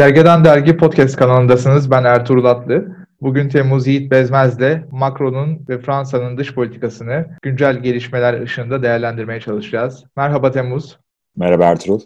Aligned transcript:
Gergedan 0.00 0.44
Dergi 0.44 0.76
Podcast 0.76 1.16
kanalındasınız. 1.16 1.90
Ben 1.90 2.04
Ertuğrul 2.04 2.44
Atlı. 2.44 2.96
Bugün 3.20 3.48
Temmuz 3.48 3.86
Yiğit 3.86 4.10
Bezmez'le 4.10 4.82
Macron'un 4.90 5.66
ve 5.68 5.78
Fransa'nın 5.78 6.36
dış 6.36 6.54
politikasını 6.54 7.26
güncel 7.42 7.76
gelişmeler 7.76 8.40
ışığında 8.40 8.82
değerlendirmeye 8.82 9.40
çalışacağız. 9.40 10.04
Merhaba 10.16 10.50
Temmuz. 10.50 10.98
Merhaba 11.36 11.64
Ertuğrul. 11.64 12.00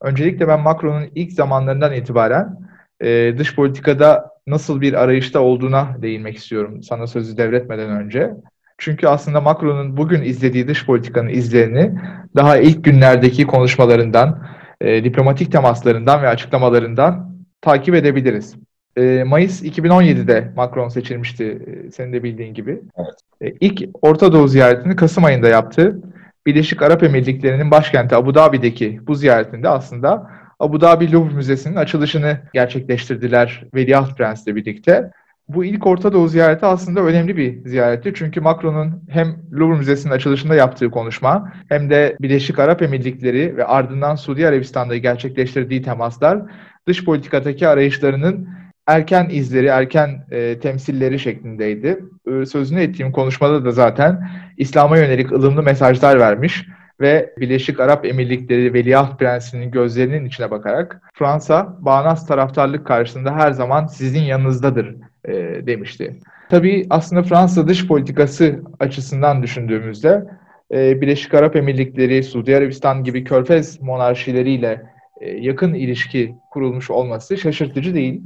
Öncelikle 0.00 0.48
ben 0.48 0.60
Macron'un 0.60 1.08
ilk 1.14 1.32
zamanlarından 1.32 1.92
itibaren 1.92 2.61
e, 3.02 3.38
dış 3.38 3.54
politikada 3.54 4.30
nasıl 4.46 4.80
bir 4.80 4.94
arayışta 4.94 5.40
olduğuna 5.40 5.96
değinmek 6.02 6.36
istiyorum 6.36 6.82
sana 6.82 7.06
sözü 7.06 7.36
devretmeden 7.36 7.90
önce. 7.90 8.30
Çünkü 8.78 9.06
aslında 9.06 9.40
Macron'un 9.40 9.96
bugün 9.96 10.22
izlediği 10.22 10.68
dış 10.68 10.86
politikanın 10.86 11.28
izlerini 11.28 11.98
daha 12.36 12.58
ilk 12.58 12.84
günlerdeki 12.84 13.46
konuşmalarından, 13.46 14.46
e, 14.80 15.04
diplomatik 15.04 15.52
temaslarından 15.52 16.22
ve 16.22 16.28
açıklamalarından 16.28 17.36
takip 17.60 17.94
edebiliriz. 17.94 18.56
E, 18.96 19.24
Mayıs 19.24 19.62
2017'de 19.62 20.52
Macron 20.56 20.88
seçilmişti 20.88 21.44
e, 21.66 21.90
senin 21.90 22.12
de 22.12 22.22
bildiğin 22.22 22.54
gibi. 22.54 22.80
Evet. 22.98 23.14
E, 23.40 23.56
ilk 23.60 23.82
Orta 24.02 24.32
Doğu 24.32 24.48
ziyaretini 24.48 24.96
Kasım 24.96 25.24
ayında 25.24 25.48
yaptı. 25.48 25.98
Birleşik 26.46 26.82
Arap 26.82 27.02
Emirlikleri'nin 27.02 27.70
başkenti 27.70 28.16
Abu 28.16 28.34
Dhabi'deki 28.34 29.00
bu 29.06 29.14
ziyaretinde 29.14 29.68
aslında 29.68 30.30
Abu 30.62 30.80
Dhabi 30.80 31.12
Louvre 31.12 31.34
Müzesi'nin 31.34 31.76
açılışını 31.76 32.38
gerçekleştirdiler 32.54 33.64
Veliaht 33.74 34.18
Prens'le 34.18 34.46
birlikte. 34.46 35.10
Bu 35.48 35.64
ilk 35.64 35.86
Orta 35.86 36.12
Doğu 36.12 36.28
ziyareti 36.28 36.66
aslında 36.66 37.00
önemli 37.00 37.36
bir 37.36 37.68
ziyaretti. 37.68 38.12
Çünkü 38.14 38.40
Macron'un 38.40 39.04
hem 39.08 39.36
Louvre 39.52 39.78
Müzesi'nin 39.78 40.12
açılışında 40.12 40.54
yaptığı 40.54 40.90
konuşma 40.90 41.52
hem 41.68 41.90
de 41.90 42.16
Birleşik 42.20 42.58
Arap 42.58 42.82
Emirlikleri 42.82 43.56
ve 43.56 43.64
ardından 43.64 44.14
Suudi 44.14 44.46
Arabistan'da 44.46 44.96
gerçekleştirdiği 44.96 45.82
temaslar 45.82 46.42
dış 46.88 47.04
politikadaki 47.04 47.68
arayışlarının 47.68 48.48
erken 48.86 49.28
izleri, 49.30 49.66
erken 49.66 50.26
e, 50.30 50.58
temsilleri 50.58 51.18
şeklindeydi. 51.18 52.04
Sözünü 52.26 52.80
ettiğim 52.80 53.12
konuşmada 53.12 53.64
da 53.64 53.70
zaten 53.70 54.30
İslam'a 54.56 54.98
yönelik 54.98 55.32
ılımlı 55.32 55.62
mesajlar 55.62 56.20
vermiş 56.20 56.64
ve 57.02 57.32
Birleşik 57.38 57.80
Arap 57.80 58.04
Emirlikleri 58.06 58.74
Veliaht 58.74 59.18
Prensi'nin 59.18 59.70
gözlerinin 59.70 60.24
içine 60.24 60.50
bakarak 60.50 61.02
Fransa 61.14 61.76
bağnaz 61.80 62.26
taraftarlık 62.26 62.86
karşısında 62.86 63.34
her 63.34 63.52
zaman 63.52 63.86
sizin 63.86 64.22
yanınızdadır 64.22 64.96
e, 65.24 65.32
demişti. 65.66 66.16
Tabii 66.50 66.86
aslında 66.90 67.22
Fransa 67.22 67.68
dış 67.68 67.86
politikası 67.86 68.60
açısından 68.80 69.42
düşündüğümüzde 69.42 70.24
e, 70.72 71.00
Birleşik 71.00 71.34
Arap 71.34 71.56
Emirlikleri, 71.56 72.22
Suudi 72.22 72.56
Arabistan 72.56 73.04
gibi 73.04 73.24
körfez 73.24 73.82
monarşileriyle 73.82 74.82
e, 75.20 75.30
yakın 75.30 75.74
ilişki 75.74 76.34
kurulmuş 76.50 76.90
olması 76.90 77.38
şaşırtıcı 77.38 77.94
değil. 77.94 78.22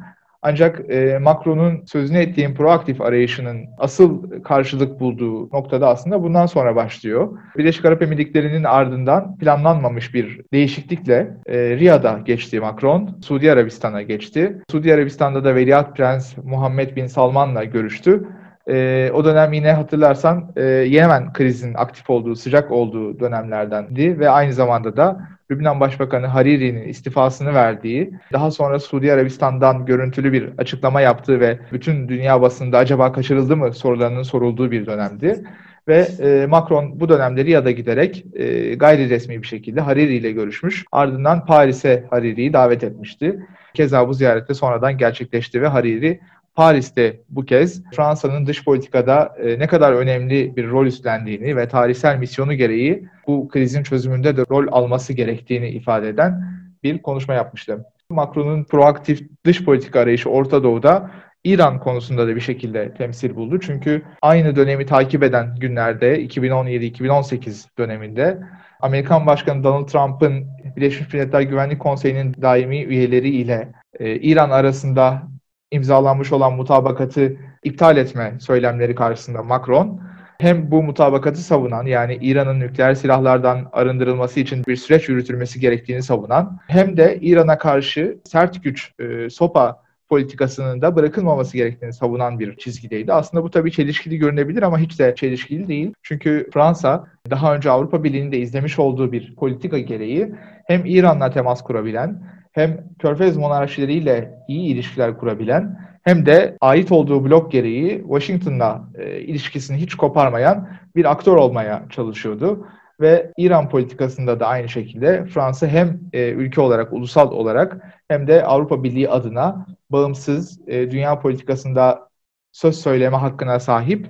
Ancak 0.48 0.90
e, 0.90 1.18
Macron'un 1.18 1.84
sözünü 1.86 2.18
ettiğim 2.18 2.54
proaktif 2.54 3.00
arayışının 3.00 3.66
asıl 3.78 4.42
karşılık 4.42 5.00
bulduğu 5.00 5.48
noktada 5.52 5.88
aslında 5.88 6.22
bundan 6.22 6.46
sonra 6.46 6.76
başlıyor. 6.76 7.38
Birleşik 7.58 7.84
Arap 7.84 8.02
Emirlikleri'nin 8.02 8.64
ardından 8.64 9.38
planlanmamış 9.38 10.14
bir 10.14 10.40
değişiklikle 10.52 11.36
e, 11.46 11.76
Riyad'a 11.76 12.18
geçti 12.18 12.60
Macron, 12.60 13.18
Suudi 13.24 13.52
Arabistan'a 13.52 14.02
geçti. 14.02 14.62
Suudi 14.70 14.94
Arabistan'da 14.94 15.44
da 15.44 15.54
Veliaht 15.54 15.96
Prens 15.96 16.36
Muhammed 16.44 16.96
Bin 16.96 17.06
Salman'la 17.06 17.64
görüştü. 17.64 18.26
E, 18.68 19.10
o 19.14 19.24
dönem 19.24 19.52
yine 19.52 19.72
hatırlarsan 19.72 20.52
e, 20.56 20.62
Yemen 20.64 21.32
krizin 21.32 21.74
aktif 21.74 22.10
olduğu, 22.10 22.36
sıcak 22.36 22.70
olduğu 22.70 23.20
dönemlerdendi 23.20 24.18
ve 24.18 24.30
aynı 24.30 24.52
zamanda 24.52 24.96
da 24.96 25.28
Lübnan 25.50 25.80
Başbakanı 25.80 26.26
Hariri'nin 26.26 26.88
istifasını 26.88 27.54
verdiği, 27.54 28.12
daha 28.32 28.50
sonra 28.50 28.78
Suudi 28.78 29.12
Arabistan'dan 29.12 29.86
görüntülü 29.86 30.32
bir 30.32 30.50
açıklama 30.58 31.00
yaptığı 31.00 31.40
ve 31.40 31.58
bütün 31.72 32.08
dünya 32.08 32.42
basında 32.42 32.78
acaba 32.78 33.12
kaçırıldı 33.12 33.56
mı 33.56 33.74
sorularının 33.74 34.22
sorulduğu 34.22 34.70
bir 34.70 34.86
dönemdi. 34.86 35.44
Ve 35.88 36.06
e, 36.20 36.46
Macron 36.46 37.00
bu 37.00 37.08
dönemde 37.08 37.44
Riyad'a 37.44 37.70
giderek 37.70 38.26
e, 38.34 38.74
gayri 38.74 39.10
resmi 39.10 39.42
bir 39.42 39.46
şekilde 39.46 39.80
Hariri 39.80 40.14
ile 40.14 40.32
görüşmüş. 40.32 40.84
Ardından 40.92 41.46
Paris'e 41.46 42.04
Hariri'yi 42.10 42.52
davet 42.52 42.84
etmişti. 42.84 43.40
Keza 43.74 44.08
bu 44.08 44.14
ziyarette 44.14 44.54
sonradan 44.54 44.98
gerçekleşti 44.98 45.62
ve 45.62 45.66
Hariri 45.66 46.20
Paris'te 46.56 47.20
bu 47.28 47.44
kez 47.44 47.82
Fransa'nın 47.92 48.46
dış 48.46 48.64
politikada 48.64 49.36
e, 49.42 49.58
ne 49.58 49.66
kadar 49.66 49.92
önemli 49.92 50.56
bir 50.56 50.68
rol 50.68 50.86
üstlendiğini 50.86 51.56
ve 51.56 51.68
tarihsel 51.68 52.18
misyonu 52.18 52.54
gereği 52.54 53.08
bu 53.26 53.48
krizin 53.48 53.82
çözümünde 53.82 54.36
de 54.36 54.42
rol 54.50 54.66
alması 54.70 55.12
gerektiğini 55.12 55.68
ifade 55.68 56.08
eden 56.08 56.42
bir 56.82 57.02
konuşma 57.02 57.34
yapmıştı. 57.34 57.84
Macron'un 58.10 58.64
proaktif 58.64 59.22
dış 59.44 59.64
politika 59.64 60.00
arayışı 60.00 60.30
Orta 60.30 60.62
Doğu'da 60.62 61.10
İran 61.44 61.80
konusunda 61.80 62.26
da 62.26 62.36
bir 62.36 62.40
şekilde 62.40 62.94
temsil 62.94 63.34
buldu. 63.34 63.60
Çünkü 63.60 64.02
aynı 64.22 64.56
dönemi 64.56 64.86
takip 64.86 65.22
eden 65.22 65.54
günlerde 65.60 66.24
2017-2018 66.24 67.66
döneminde 67.78 68.38
Amerikan 68.80 69.26
Başkanı 69.26 69.64
Donald 69.64 69.88
Trump'ın 69.88 70.46
Birleşmiş 70.76 71.14
Milletler 71.14 71.40
Güvenlik 71.40 71.80
Konseyi'nin 71.80 72.34
daimi 72.42 72.82
üyeleri 72.82 73.28
ile 73.28 73.72
e, 74.00 74.14
İran 74.14 74.50
arasında 74.50 75.22
imzalanmış 75.70 76.32
olan 76.32 76.54
mutabakatı 76.54 77.36
iptal 77.64 77.96
etme 77.96 78.34
söylemleri 78.40 78.94
karşısında 78.94 79.42
Macron 79.42 80.00
hem 80.40 80.70
bu 80.70 80.82
mutabakatı 80.82 81.40
savunan 81.40 81.86
yani 81.86 82.18
İran'ın 82.20 82.60
nükleer 82.60 82.94
silahlardan 82.94 83.68
arındırılması 83.72 84.40
için 84.40 84.64
bir 84.66 84.76
süreç 84.76 85.08
yürütülmesi 85.08 85.60
gerektiğini 85.60 86.02
savunan 86.02 86.58
hem 86.66 86.96
de 86.96 87.18
İran'a 87.20 87.58
karşı 87.58 88.18
sert 88.24 88.64
güç 88.64 88.92
e, 88.98 89.30
sopa 89.30 89.86
politikasının 90.08 90.82
da 90.82 90.96
bırakılmaması 90.96 91.56
gerektiğini 91.56 91.92
savunan 91.92 92.38
bir 92.38 92.56
çizgideydi. 92.56 93.12
Aslında 93.12 93.44
bu 93.44 93.50
tabii 93.50 93.72
çelişkili 93.72 94.18
görünebilir 94.18 94.62
ama 94.62 94.78
hiç 94.78 94.98
de 94.98 95.14
çelişkili 95.14 95.68
değil. 95.68 95.94
Çünkü 96.02 96.48
Fransa 96.54 97.06
daha 97.30 97.54
önce 97.54 97.70
Avrupa 97.70 98.04
Birliği'nin 98.04 98.32
de 98.32 98.38
izlemiş 98.38 98.78
olduğu 98.78 99.12
bir 99.12 99.34
politika 99.34 99.78
gereği 99.78 100.34
hem 100.66 100.86
İran'la 100.86 101.30
temas 101.30 101.62
kurabilen 101.62 102.22
hem 102.56 102.84
Körfez 102.98 103.36
monarşileriyle 103.36 104.38
iyi 104.48 104.74
ilişkiler 104.74 105.18
kurabilen 105.18 105.78
hem 106.02 106.26
de 106.26 106.56
ait 106.60 106.92
olduğu 106.92 107.24
blok 107.24 107.52
gereği 107.52 108.02
Washington'la 108.02 108.88
e, 108.94 109.20
ilişkisini 109.20 109.76
hiç 109.76 109.94
koparmayan 109.94 110.68
bir 110.96 111.10
aktör 111.10 111.36
olmaya 111.36 111.86
çalışıyordu. 111.90 112.66
Ve 113.00 113.32
İran 113.36 113.68
politikasında 113.68 114.40
da 114.40 114.46
aynı 114.46 114.68
şekilde 114.68 115.24
Fransa 115.24 115.66
hem 115.66 116.00
e, 116.12 116.30
ülke 116.30 116.60
olarak, 116.60 116.92
ulusal 116.92 117.30
olarak 117.30 117.76
hem 118.08 118.26
de 118.26 118.44
Avrupa 118.44 118.84
Birliği 118.84 119.10
adına 119.10 119.66
bağımsız 119.90 120.60
e, 120.66 120.90
dünya 120.90 121.20
politikasında 121.20 122.08
söz 122.52 122.76
söyleme 122.76 123.16
hakkına 123.16 123.60
sahip 123.60 124.08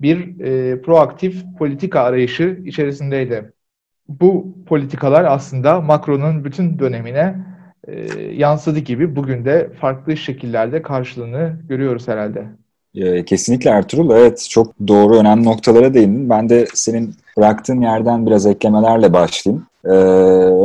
bir 0.00 0.40
e, 0.40 0.82
proaktif 0.82 1.44
politika 1.58 2.00
arayışı 2.00 2.60
içerisindeydi. 2.64 3.52
Bu 4.08 4.54
politikalar 4.66 5.24
aslında 5.24 5.80
Macron'un 5.80 6.44
bütün 6.44 6.78
dönemine 6.78 7.55
e, 7.88 8.22
yansıdı 8.22 8.78
gibi 8.78 9.16
bugün 9.16 9.44
de 9.44 9.70
farklı 9.80 10.16
şekillerde 10.16 10.82
karşılığını 10.82 11.52
görüyoruz 11.68 12.08
herhalde. 12.08 12.44
E, 12.94 13.24
kesinlikle 13.24 13.70
Ertuğrul. 13.70 14.10
Evet 14.10 14.46
çok 14.50 14.74
doğru 14.88 15.16
önemli 15.16 15.44
noktalara 15.44 15.94
değindin. 15.94 16.30
Ben 16.30 16.48
de 16.48 16.66
senin 16.74 17.14
bıraktığın 17.38 17.80
yerden 17.80 18.26
biraz 18.26 18.46
eklemelerle 18.46 19.12
başlayayım. 19.12 19.66
Ee, 19.84 19.90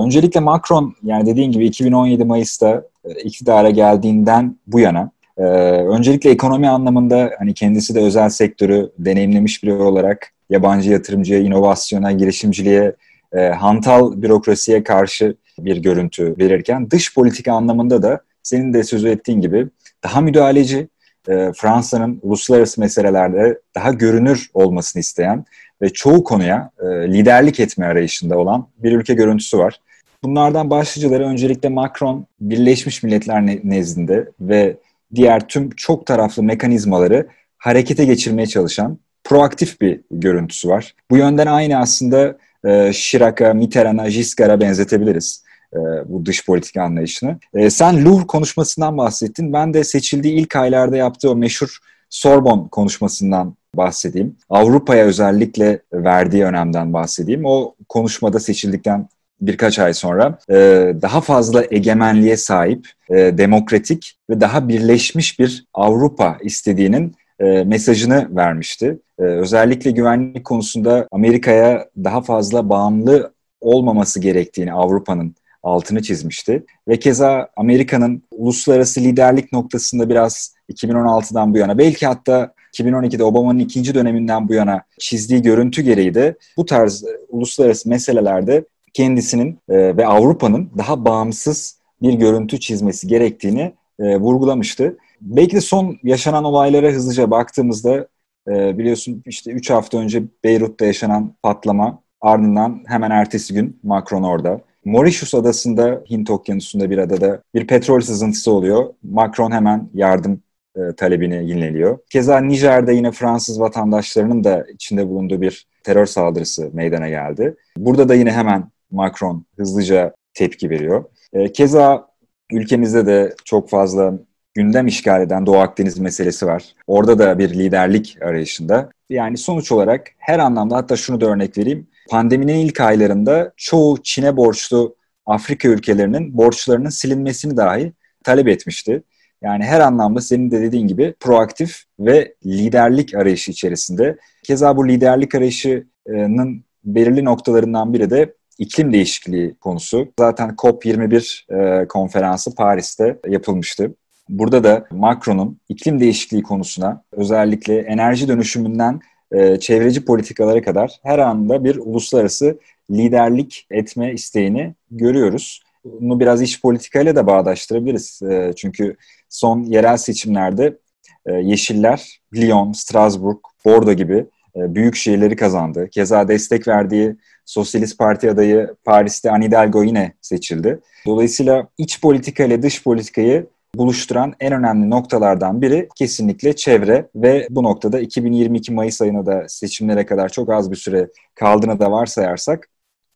öncelikle 0.06 0.40
Macron 0.40 0.96
yani 1.04 1.26
dediğin 1.26 1.52
gibi 1.52 1.66
2017 1.66 2.24
Mayıs'ta 2.24 2.84
e, 3.06 3.14
iktidara 3.14 3.70
geldiğinden 3.70 4.56
bu 4.68 4.80
yana 4.80 5.12
e, 5.38 5.44
öncelikle 5.44 6.30
ekonomi 6.30 6.70
anlamında 6.70 7.32
hani 7.40 7.54
kendisi 7.54 7.96
de 7.96 8.00
özel 8.00 8.30
sektörü 8.30 8.92
deneyimlemiş 9.00 9.64
biri 9.64 9.74
olarak 9.74 10.32
yabancı 10.50 10.92
yatırımcıya, 10.92 11.40
inovasyona, 11.40 12.12
girişimciliğe, 12.12 12.96
e, 13.34 13.48
hantal 13.48 14.22
bürokrasiye 14.22 14.84
karşı 14.84 15.36
bir 15.60 15.78
görüntü 15.78 16.36
verirken 16.38 16.92
dış 16.92 17.14
politika 17.14 17.54
anlamında 17.54 18.04
da 18.04 18.22
senin 18.44 18.74
de 18.74 18.84
sözü 18.84 19.10
ettiğin 19.10 19.42
gibi 19.42 19.68
daha 20.04 20.22
müdahaleci, 20.22 20.88
e, 21.30 21.52
Fransa'nın 21.56 22.20
uluslararası 22.22 22.82
meselelerde 22.82 23.60
daha 23.76 23.92
görünür 23.92 24.50
olmasını 24.54 25.00
isteyen 25.00 25.46
ve 25.82 25.90
çoğu 25.90 26.24
konuya 26.24 26.72
e, 26.80 26.86
liderlik 26.86 27.60
etme 27.60 27.86
arayışında 27.86 28.38
olan 28.38 28.68
bir 28.78 28.92
ülke 28.92 29.14
görüntüsü 29.14 29.58
var. 29.58 29.80
Bunlardan 30.24 30.70
başlıcaları 30.70 31.26
öncelikle 31.26 31.70
Macron 31.70 32.26
Birleşmiş 32.42 33.04
Milletler 33.04 33.46
nezdinde 33.64 34.30
ve 34.42 34.78
diğer 35.16 35.48
tüm 35.48 35.70
çok 35.70 36.06
taraflı 36.06 36.44
mekanizmaları 36.44 37.28
harekete 37.58 38.06
geçirmeye 38.06 38.48
çalışan 38.48 38.98
proaktif 39.24 39.82
bir 39.82 40.02
görüntüsü 40.12 40.70
var. 40.70 40.96
Bu 41.12 41.18
yönden 41.18 41.48
aynı 41.48 41.78
aslında 41.78 42.38
e, 42.66 42.92
Chirac'a, 42.94 43.54
Mitterrand'a, 43.54 44.10
Giscard'a 44.10 44.60
benzetebiliriz. 44.60 45.44
e, 45.74 45.80
bu 46.06 46.26
dış 46.26 46.46
politika 46.46 46.84
anlayışını. 46.84 47.38
E, 47.54 47.70
sen 47.70 48.06
Louvre 48.06 48.28
konuşmasından 48.28 48.98
bahsettin. 48.98 49.54
Ben 49.54 49.74
de 49.74 49.84
seçildiği 49.84 50.34
ilk 50.34 50.56
aylarda 50.56 50.98
yaptığı 50.98 51.32
o 51.32 51.36
meşhur 51.36 51.78
Sorbon 52.10 52.68
konuşmasından 52.68 53.56
bahsedeyim. 53.76 54.36
Avrupa'ya 54.50 55.06
özellikle 55.06 55.80
verdiği 55.94 56.46
önemden 56.46 56.94
bahsedeyim. 56.94 57.42
O 57.46 57.76
konuşmada 57.90 58.40
seçildikten 58.40 59.08
birkaç 59.42 59.80
ay 59.80 59.94
sonra 59.94 60.38
e, 60.50 60.56
daha 61.02 61.22
fazla 61.22 61.64
egemenliğe 61.72 62.38
sahip, 62.38 62.88
e, 63.10 63.38
demokratik 63.38 64.18
ve 64.30 64.42
daha 64.42 64.70
birleşmiş 64.70 65.40
bir 65.40 65.66
Avrupa 65.74 66.38
istediğinin 66.42 67.16
mesajını 67.44 68.36
vermişti. 68.36 69.00
E, 69.20 69.24
özellikle 69.24 69.92
güvenlik 69.92 70.46
konusunda 70.46 71.08
Amerika'ya 71.12 71.90
daha 72.04 72.22
fazla 72.22 72.70
bağımlı 72.70 73.34
olmaması 73.62 74.20
gerektiğini 74.20 74.74
Avrupa'nın 74.74 75.36
altını 75.64 76.02
çizmişti. 76.02 76.66
Ve 76.88 77.00
keza 77.00 77.48
Amerika'nın 77.56 78.24
uluslararası 78.32 79.02
liderlik 79.02 79.54
noktasında 79.54 80.10
biraz 80.10 80.54
2016'dan 80.70 81.54
bu 81.54 81.58
yana 81.58 81.78
belki 81.78 82.08
hatta 82.08 82.54
2012'de 82.74 83.24
Obama'nın 83.24 83.60
ikinci 83.60 83.96
döneminden 83.96 84.50
bu 84.50 84.54
yana 84.54 84.82
çizdiği 85.00 85.42
görüntü 85.42 85.82
gereği 85.82 86.14
de 86.14 86.36
bu 86.58 86.66
tarz 86.66 87.04
uluslararası 87.30 87.90
meselelerde 87.90 88.66
kendisinin 88.94 89.60
e, 89.70 89.98
ve 89.98 90.08
Avrupa'nın 90.08 90.70
daha 90.78 91.06
bağımsız 91.06 91.82
bir 92.02 92.14
görüntü 92.14 92.60
çizmesi 92.60 93.08
gerektiğini 93.08 93.74
e, 94.00 94.18
vurgulamıştı. 94.18 94.98
Belki 95.22 95.56
de 95.56 95.62
son 95.62 95.98
yaşanan 96.04 96.44
olaylara 96.44 96.88
hızlıca 96.88 97.32
baktığımızda 97.32 98.08
e, 98.48 98.78
biliyorsun 98.78 99.24
işte 99.26 99.52
3 99.52 99.70
hafta 99.70 99.98
önce 99.98 100.24
Beyrut'ta 100.44 100.86
yaşanan 100.86 101.36
patlama 101.44 102.04
ardından 102.22 102.84
hemen 102.88 103.12
ertesi 103.12 103.54
gün 103.54 103.80
Macron 103.84 104.24
orada. 104.24 104.62
Mauritius 104.86 105.36
adasında 105.36 106.04
Hint 106.10 106.30
okyanusunda 106.30 106.90
bir 106.90 106.98
adada 106.98 107.42
bir 107.56 107.68
petrol 107.68 108.02
sızıntısı 108.02 108.52
oluyor. 108.52 108.94
Macron 109.04 109.52
hemen 109.52 109.90
yardım 109.94 110.42
e, 110.76 110.80
talebini 110.98 111.50
yineliyor. 111.50 112.00
Keza 112.10 112.40
Nijer'de 112.40 112.94
yine 112.94 113.12
Fransız 113.12 113.60
vatandaşlarının 113.60 114.44
da 114.44 114.66
içinde 114.74 115.10
bulunduğu 115.10 115.42
bir 115.42 115.68
terör 115.84 116.06
saldırısı 116.06 116.70
meydana 116.74 117.10
geldi. 117.10 117.56
Burada 117.78 118.10
da 118.10 118.16
yine 118.16 118.32
hemen 118.32 118.72
Macron 118.92 119.46
hızlıca 119.58 120.14
tepki 120.34 120.70
veriyor. 120.70 121.04
E, 121.34 121.52
keza 121.52 122.08
ülkemizde 122.52 123.06
de 123.06 123.36
çok 123.46 123.70
fazla 123.70 124.14
gündem 124.54 124.88
işgal 124.88 125.22
eden 125.22 125.46
Doğu 125.46 125.58
Akdeniz 125.58 126.00
meselesi 126.00 126.46
var. 126.46 126.64
Orada 126.88 127.20
da 127.20 127.40
bir 127.40 127.50
liderlik 127.50 128.18
arayışında. 128.22 128.90
Yani 129.10 129.38
sonuç 129.38 129.72
olarak 129.72 130.08
her 130.18 130.40
anlamda 130.40 130.76
hatta 130.76 130.96
şunu 130.96 131.22
da 131.22 131.26
örnek 131.26 131.58
vereyim. 131.58 131.88
Pandeminin 132.10 132.56
ilk 132.56 132.80
aylarında 132.80 133.54
çoğu 133.58 134.04
Çin'e 134.04 134.38
borçlu 134.38 134.96
Afrika 135.26 135.68
ülkelerinin 135.68 136.38
borçlarının 136.38 136.90
silinmesini 136.90 137.58
dahi 137.58 137.94
talep 138.24 138.48
etmişti. 138.48 139.04
Yani 139.44 139.64
her 139.64 139.80
anlamda 139.80 140.22
senin 140.22 140.52
de 140.52 140.62
dediğin 140.62 140.88
gibi 140.88 141.14
proaktif 141.20 141.84
ve 142.00 142.36
liderlik 142.46 143.16
arayışı 143.16 143.52
içerisinde. 143.52 144.18
Keza 144.44 144.78
bu 144.78 144.88
liderlik 144.88 145.36
arayışının 145.36 146.64
belirli 146.84 147.26
noktalarından 147.26 147.94
biri 147.94 148.10
de 148.10 148.34
iklim 148.58 148.94
değişikliği 148.94 149.56
konusu. 149.56 150.14
Zaten 150.20 150.50
COP21 150.50 151.84
e, 151.84 151.88
konferansı 151.88 152.56
Paris'te 152.56 153.20
yapılmıştı. 153.28 153.96
Burada 154.32 154.64
da 154.64 154.88
Macron'un 154.92 155.60
iklim 155.70 156.00
değişikliği 156.00 156.44
konusuna 156.44 157.04
özellikle 157.12 157.80
enerji 157.80 158.28
dönüşümünden 158.28 159.00
e, 159.32 159.60
çevreci 159.60 160.06
politikalara 160.06 160.62
kadar 160.62 161.00
her 161.04 161.20
anda 161.20 161.64
bir 161.64 161.76
uluslararası 161.76 162.60
liderlik 162.92 163.68
etme 163.72 164.14
isteğini 164.14 164.74
görüyoruz. 164.92 165.62
Bunu 165.86 166.20
biraz 166.20 166.42
iç 166.42 166.62
politikayla 166.62 167.16
da 167.16 167.28
bağdaştırabiliriz. 167.28 168.22
E, 168.22 168.54
çünkü 168.56 168.96
son 169.30 169.64
yerel 169.64 169.98
seçimlerde 169.98 170.78
e, 171.26 171.34
Yeşiller, 171.34 172.20
Lyon, 172.36 172.72
Strasbourg, 172.72 173.40
Bordeaux 173.66 173.98
gibi 173.98 174.26
büyük 174.56 174.96
şehirleri 174.96 175.36
kazandı. 175.36 175.90
Keza 175.92 176.28
destek 176.28 176.68
verdiği 176.68 177.16
Sosyalist 177.46 177.98
Parti 177.98 178.32
adayı 178.32 178.76
Paris'te 178.84 179.32
Anne 179.32 179.46
Hidalgo 179.46 179.84
yine 179.84 180.14
seçildi. 180.22 180.80
Dolayısıyla 181.06 181.68
iç 181.78 182.02
politika 182.02 182.44
ile 182.44 182.62
dış 182.62 182.84
politikayı 182.84 183.48
buluşturan 183.76 184.34
en 184.40 184.54
önemli 184.54 184.90
noktalardan 184.90 185.62
biri 185.62 185.90
kesinlikle 185.96 186.56
çevre 186.56 187.10
ve 187.16 187.48
bu 187.50 187.64
noktada 187.64 188.00
2022 188.00 188.74
Mayıs 188.74 189.02
ayına 189.02 189.26
da 189.26 189.46
seçimlere 189.48 190.06
kadar 190.06 190.30
çok 190.30 190.50
az 190.50 190.72
bir 190.72 190.76
süre 190.76 191.08
kaldığını 191.36 191.80
da 191.80 191.92
varsayarsak 191.92 192.70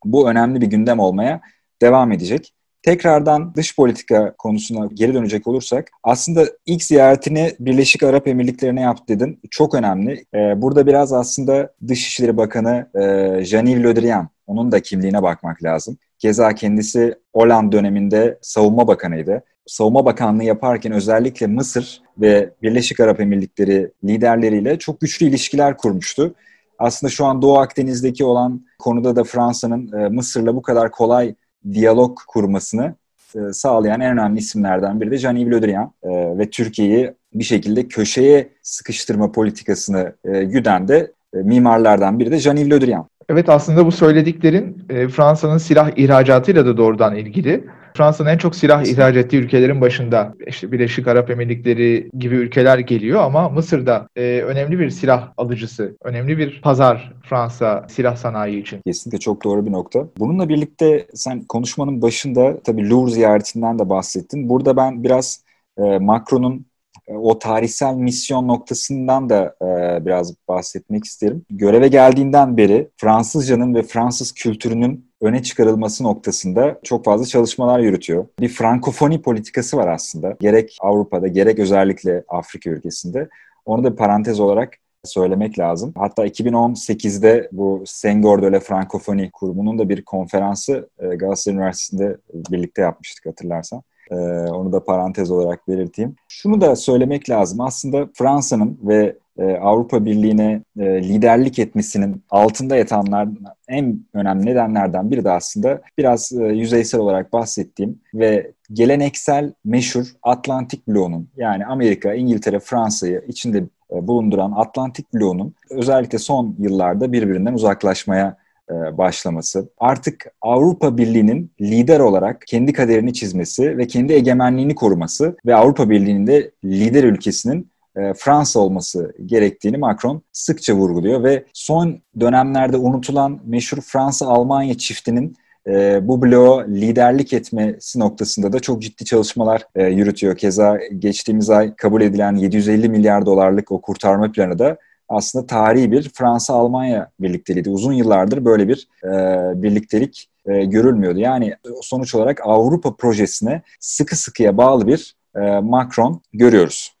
bu 0.04 0.30
önemli 0.30 0.60
bir 0.60 0.66
gündem 0.66 0.98
olmaya 0.98 1.40
devam 1.82 2.12
edecek. 2.12 2.52
Tekrardan 2.82 3.54
dış 3.54 3.76
politika 3.76 4.34
konusuna 4.38 4.88
geri 4.94 5.14
dönecek 5.14 5.46
olursak 5.46 5.90
aslında 6.02 6.46
ilk 6.66 6.82
ziyaretini 6.82 7.52
Birleşik 7.60 8.02
Arap 8.02 8.28
Emirlikleri'ne 8.28 8.80
yaptı 8.80 9.04
dedin. 9.08 9.40
Çok 9.50 9.74
önemli. 9.74 10.24
Ee, 10.34 10.62
burada 10.62 10.86
biraz 10.86 11.12
aslında 11.12 11.74
Dışişleri 11.88 12.36
Bakanı 12.36 12.90
e, 12.94 13.00
Jean-Yves 13.44 13.84
Le 13.84 13.96
Drian, 13.96 14.28
onun 14.46 14.72
da 14.72 14.80
kimliğine 14.80 15.22
bakmak 15.22 15.62
lazım. 15.62 15.98
Keza 16.18 16.54
kendisi 16.54 17.14
Hollande 17.34 17.76
döneminde 17.76 18.38
savunma 18.42 18.86
bakanıydı. 18.86 19.42
Savunma 19.66 20.04
Bakanlığı 20.04 20.44
yaparken 20.44 20.92
özellikle 20.92 21.46
Mısır 21.46 22.02
ve 22.18 22.50
Birleşik 22.62 23.00
Arap 23.00 23.20
Emirlikleri 23.20 23.90
liderleriyle 24.04 24.78
çok 24.78 25.00
güçlü 25.00 25.26
ilişkiler 25.26 25.76
kurmuştu. 25.76 26.34
Aslında 26.78 27.10
şu 27.10 27.24
an 27.24 27.42
Doğu 27.42 27.58
Akdeniz'deki 27.58 28.24
olan 28.24 28.66
konuda 28.78 29.16
da 29.16 29.24
Fransa'nın 29.24 29.92
e, 29.92 30.08
Mısır'la 30.08 30.56
bu 30.56 30.62
kadar 30.62 30.90
kolay 30.90 31.34
diyalog 31.72 32.18
kurmasını 32.26 32.94
e, 33.34 33.52
sağlayan 33.52 34.00
en 34.00 34.12
önemli 34.12 34.38
isimlerden 34.38 35.00
biri 35.00 35.10
de 35.10 35.16
Jean-Yves 35.16 35.50
Le 35.50 35.62
Drian 35.62 35.92
e, 36.02 36.38
ve 36.38 36.50
Türkiye'yi 36.50 37.12
bir 37.34 37.44
şekilde 37.44 37.88
köşeye 37.88 38.48
sıkıştırma 38.62 39.32
politikasını 39.32 40.12
güden 40.24 40.88
de 40.88 41.12
mimarlardan 41.32 42.18
biri 42.18 42.30
de 42.30 42.36
Jean-Yves 42.36 42.70
Le 42.70 42.86
Drian. 42.86 43.08
Evet 43.28 43.48
aslında 43.48 43.86
bu 43.86 43.92
söylediklerin 43.92 44.84
e, 44.90 45.08
Fransa'nın 45.08 45.58
silah 45.58 45.90
ihracatıyla 45.96 46.66
da 46.66 46.76
doğrudan 46.76 47.16
ilgili. 47.16 47.64
Fransa'nın 47.96 48.28
en 48.28 48.38
çok 48.38 48.56
silah 48.56 48.84
ihraç 48.84 49.16
ettiği 49.16 49.36
ülkelerin 49.36 49.80
başında 49.80 50.34
işte 50.46 50.72
Birleşik 50.72 51.08
Arap 51.08 51.30
Emirlikleri 51.30 52.10
gibi 52.18 52.34
ülkeler 52.34 52.78
geliyor 52.78 53.20
ama 53.20 53.48
Mısır'da 53.48 54.08
e, 54.16 54.42
önemli 54.46 54.78
bir 54.78 54.90
silah 54.90 55.32
alıcısı, 55.36 55.96
önemli 56.04 56.38
bir 56.38 56.60
pazar 56.62 57.12
Fransa 57.24 57.86
silah 57.88 58.16
sanayi 58.16 58.62
için. 58.62 58.80
Kesinlikle 58.86 59.18
çok 59.18 59.44
doğru 59.44 59.66
bir 59.66 59.72
nokta. 59.72 60.08
Bununla 60.18 60.48
birlikte 60.48 61.06
sen 61.14 61.44
konuşmanın 61.44 62.02
başında 62.02 62.60
tabii 62.60 62.90
Louvre 62.90 63.10
ziyaretinden 63.10 63.78
de 63.78 63.88
bahsettin. 63.88 64.48
Burada 64.48 64.76
ben 64.76 65.04
biraz 65.04 65.44
e, 65.78 65.98
Macron'un 65.98 66.66
o 67.08 67.38
tarihsel 67.38 67.94
misyon 67.94 68.48
noktasından 68.48 69.30
da 69.30 69.56
e, 69.62 70.06
biraz 70.06 70.34
bahsetmek 70.48 71.04
isterim. 71.04 71.44
Göreve 71.50 71.88
geldiğinden 71.88 72.56
beri 72.56 72.90
Fransızcanın 72.96 73.74
ve 73.74 73.82
Fransız 73.82 74.32
kültürünün 74.32 75.10
öne 75.20 75.42
çıkarılması 75.42 76.04
noktasında 76.04 76.80
çok 76.82 77.04
fazla 77.04 77.26
çalışmalar 77.26 77.78
yürütüyor. 77.78 78.26
Bir 78.40 78.48
frankofoni 78.48 79.22
politikası 79.22 79.76
var 79.76 79.88
aslında. 79.88 80.36
Gerek 80.40 80.78
Avrupa'da 80.80 81.28
gerek 81.28 81.58
özellikle 81.58 82.24
Afrika 82.28 82.70
ülkesinde. 82.70 83.28
Onu 83.64 83.84
da 83.84 83.96
parantez 83.96 84.40
olarak 84.40 84.74
söylemek 85.04 85.58
lazım. 85.58 85.92
Hatta 85.96 86.26
2018'de 86.26 87.48
bu 87.52 87.82
Senghor 87.86 88.42
de 88.42 88.52
la 88.52 88.60
Francophonie 88.60 89.30
kurumunun 89.30 89.78
da 89.78 89.88
bir 89.88 90.04
konferansı 90.04 90.88
e, 90.98 91.06
Galatasaray 91.06 91.56
Üniversitesi'nde 91.56 92.16
birlikte 92.50 92.82
yapmıştık 92.82 93.26
hatırlarsan. 93.26 93.82
Ee, 94.10 94.14
onu 94.50 94.72
da 94.72 94.84
parantez 94.84 95.30
olarak 95.30 95.68
belirteyim. 95.68 96.16
Şunu 96.28 96.60
da 96.60 96.76
söylemek 96.76 97.30
lazım. 97.30 97.60
Aslında 97.60 98.08
Fransa'nın 98.14 98.78
ve 98.82 99.16
e, 99.38 99.56
Avrupa 99.56 100.04
Birliği'ne 100.04 100.62
e, 100.78 100.84
liderlik 100.84 101.58
etmesinin 101.58 102.22
altında 102.30 102.76
yatanlar 102.76 103.28
en 103.68 104.00
önemli 104.14 104.46
nedenlerden 104.46 105.10
biri 105.10 105.24
de 105.24 105.30
aslında 105.30 105.80
biraz 105.98 106.32
e, 106.32 106.44
yüzeysel 106.44 107.00
olarak 107.00 107.32
bahsettiğim 107.32 108.00
ve 108.14 108.52
geleneksel 108.72 109.52
meşhur 109.64 110.06
Atlantik 110.22 110.88
bloğunun 110.88 111.28
yani 111.36 111.66
Amerika, 111.66 112.14
İngiltere, 112.14 112.60
Fransa'yı 112.60 113.24
içinde 113.28 113.64
bulunduran 113.90 114.52
Atlantik 114.56 115.14
bloğunun 115.14 115.54
özellikle 115.70 116.18
son 116.18 116.56
yıllarda 116.58 117.12
birbirinden 117.12 117.54
uzaklaşmaya 117.54 118.26
e, 118.28 118.45
başlaması, 118.70 119.68
artık 119.78 120.26
Avrupa 120.42 120.98
Birliği'nin 120.98 121.50
lider 121.60 122.00
olarak 122.00 122.42
kendi 122.46 122.72
kaderini 122.72 123.14
çizmesi 123.14 123.78
ve 123.78 123.86
kendi 123.86 124.12
egemenliğini 124.12 124.74
koruması 124.74 125.36
ve 125.46 125.54
Avrupa 125.54 125.90
Birliği'nin 125.90 126.26
de 126.26 126.50
lider 126.64 127.04
ülkesinin 127.04 127.70
e, 127.96 128.14
Fransa 128.14 128.60
olması 128.60 129.14
gerektiğini 129.26 129.76
Macron 129.76 130.22
sıkça 130.32 130.74
vurguluyor 130.74 131.24
ve 131.24 131.44
son 131.52 132.00
dönemlerde 132.20 132.76
unutulan 132.76 133.40
meşhur 133.44 133.78
Fransa-Almanya 133.80 134.78
çiftinin 134.78 135.36
e, 135.66 136.08
bu 136.08 136.22
bloğa 136.22 136.64
liderlik 136.64 137.32
etmesi 137.32 138.00
noktasında 138.00 138.52
da 138.52 138.60
çok 138.60 138.82
ciddi 138.82 139.04
çalışmalar 139.04 139.66
yürütüyor. 139.76 140.36
Keza 140.36 140.78
geçtiğimiz 140.98 141.50
ay 141.50 141.76
kabul 141.76 142.00
edilen 142.00 142.36
750 142.36 142.88
milyar 142.88 143.26
dolarlık 143.26 143.72
o 143.72 143.80
kurtarma 143.80 144.32
planı 144.32 144.58
da 144.58 144.76
aslında 145.08 145.46
tarihi 145.46 145.92
bir 145.92 146.10
Fransa-Almanya 146.14 147.10
birlikteliğiydi. 147.20 147.70
Uzun 147.70 147.92
yıllardır 147.92 148.44
böyle 148.44 148.68
bir 148.68 148.88
e, 149.04 149.62
birliktelik 149.62 150.28
e, 150.46 150.64
görülmüyordu. 150.64 151.18
Yani 151.18 151.54
sonuç 151.82 152.14
olarak 152.14 152.40
Avrupa 152.44 152.96
projesine 152.96 153.62
sıkı 153.80 154.16
sıkıya 154.16 154.56
bağlı 154.56 154.86
bir 154.86 155.14
e, 155.36 155.60
Macron 155.60 156.22
görüyoruz. 156.32 156.96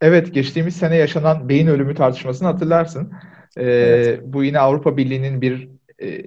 Evet, 0.00 0.34
geçtiğimiz 0.34 0.76
sene 0.76 0.96
yaşanan 0.96 1.48
beyin 1.48 1.66
ölümü 1.66 1.94
tartışmasını 1.94 2.48
hatırlarsın. 2.48 3.12
Ee, 3.56 3.64
evet. 3.64 4.20
Bu 4.24 4.44
yine 4.44 4.58
Avrupa 4.58 4.96
Birliği'nin 4.96 5.40
bir 5.40 5.68
e, 6.02 6.22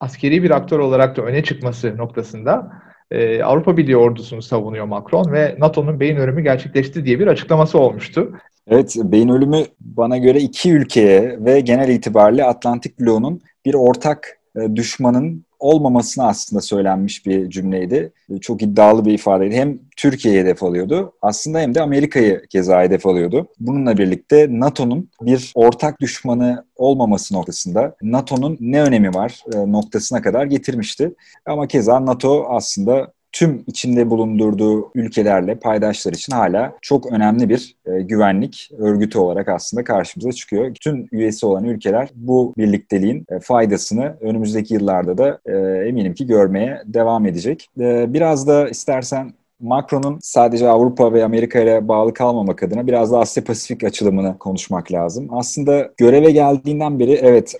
askeri 0.00 0.42
bir 0.42 0.50
aktör 0.50 0.78
olarak 0.78 1.16
da 1.16 1.22
öne 1.22 1.44
çıkması 1.44 1.96
noktasında 1.96 2.72
e, 3.10 3.42
Avrupa 3.42 3.76
Birliği 3.76 3.96
ordusunu 3.96 4.42
savunuyor 4.42 4.84
Macron 4.84 5.32
ve 5.32 5.56
NATO'nun 5.58 6.00
beyin 6.00 6.16
ölümü 6.16 6.42
gerçekleşti 6.42 7.04
diye 7.04 7.18
bir 7.18 7.26
açıklaması 7.26 7.78
olmuştu. 7.78 8.32
Evet, 8.66 8.96
beyin 8.96 9.28
ölümü 9.28 9.64
bana 9.80 10.18
göre 10.18 10.40
iki 10.40 10.72
ülkeye 10.72 11.44
ve 11.44 11.60
genel 11.60 11.88
itibariyle 11.88 12.44
Atlantik 12.44 13.00
bloğunun 13.00 13.40
bir 13.64 13.74
ortak 13.74 14.40
e, 14.56 14.76
düşmanın 14.76 15.44
olmamasına 15.58 16.28
aslında 16.28 16.60
söylenmiş 16.62 17.26
bir 17.26 17.50
cümleydi. 17.50 18.12
Çok 18.40 18.62
iddialı 18.62 19.04
bir 19.04 19.12
ifadeydi. 19.12 19.56
Hem 19.56 19.78
Türkiye'ye 19.96 20.40
hedef 20.40 20.62
alıyordu 20.62 21.12
aslında 21.22 21.60
hem 21.60 21.74
de 21.74 21.82
Amerika'yı 21.82 22.42
keza 22.50 22.82
hedef 22.82 23.06
alıyordu. 23.06 23.48
Bununla 23.60 23.98
birlikte 23.98 24.46
NATO'nun 24.50 25.10
bir 25.22 25.52
ortak 25.54 26.00
düşmanı 26.00 26.64
olmaması 26.76 27.34
noktasında 27.34 27.96
NATO'nun 28.02 28.56
ne 28.60 28.82
önemi 28.82 29.14
var 29.14 29.42
e, 29.54 29.72
noktasına 29.72 30.22
kadar 30.22 30.46
getirmişti. 30.46 31.14
Ama 31.46 31.66
keza 31.66 32.06
NATO 32.06 32.46
aslında 32.48 33.12
tüm 33.32 33.64
içinde 33.66 34.10
bulundurduğu 34.10 34.90
ülkelerle 34.94 35.54
paydaşlar 35.54 36.12
için 36.12 36.32
hala 36.32 36.72
çok 36.82 37.12
önemli 37.12 37.48
bir 37.48 37.76
e, 37.86 38.02
güvenlik 38.02 38.70
örgütü 38.78 39.18
olarak 39.18 39.48
aslında 39.48 39.84
karşımıza 39.84 40.32
çıkıyor. 40.32 40.74
Tüm 40.74 41.08
üyesi 41.12 41.46
olan 41.46 41.64
ülkeler 41.64 42.08
bu 42.14 42.54
birlikteliğin 42.58 43.26
e, 43.30 43.40
faydasını 43.40 44.16
önümüzdeki 44.20 44.74
yıllarda 44.74 45.18
da 45.18 45.38
e, 45.46 45.52
eminim 45.88 46.14
ki 46.14 46.26
görmeye 46.26 46.82
devam 46.86 47.26
edecek. 47.26 47.68
Biraz 47.76 48.46
da 48.46 48.68
istersen 48.68 49.32
Macron'un 49.60 50.18
sadece 50.22 50.68
Avrupa 50.68 51.12
ve 51.12 51.24
Amerika 51.24 51.60
ile 51.60 51.88
bağlı 51.88 52.14
kalmamak 52.14 52.62
adına 52.62 52.86
biraz 52.86 53.12
da 53.12 53.18
Asya 53.18 53.44
Pasifik 53.44 53.84
açılımını 53.84 54.38
konuşmak 54.38 54.92
lazım. 54.92 55.28
Aslında 55.30 55.90
göreve 55.96 56.30
geldiğinden 56.30 56.98
beri 56.98 57.12
evet 57.12 57.54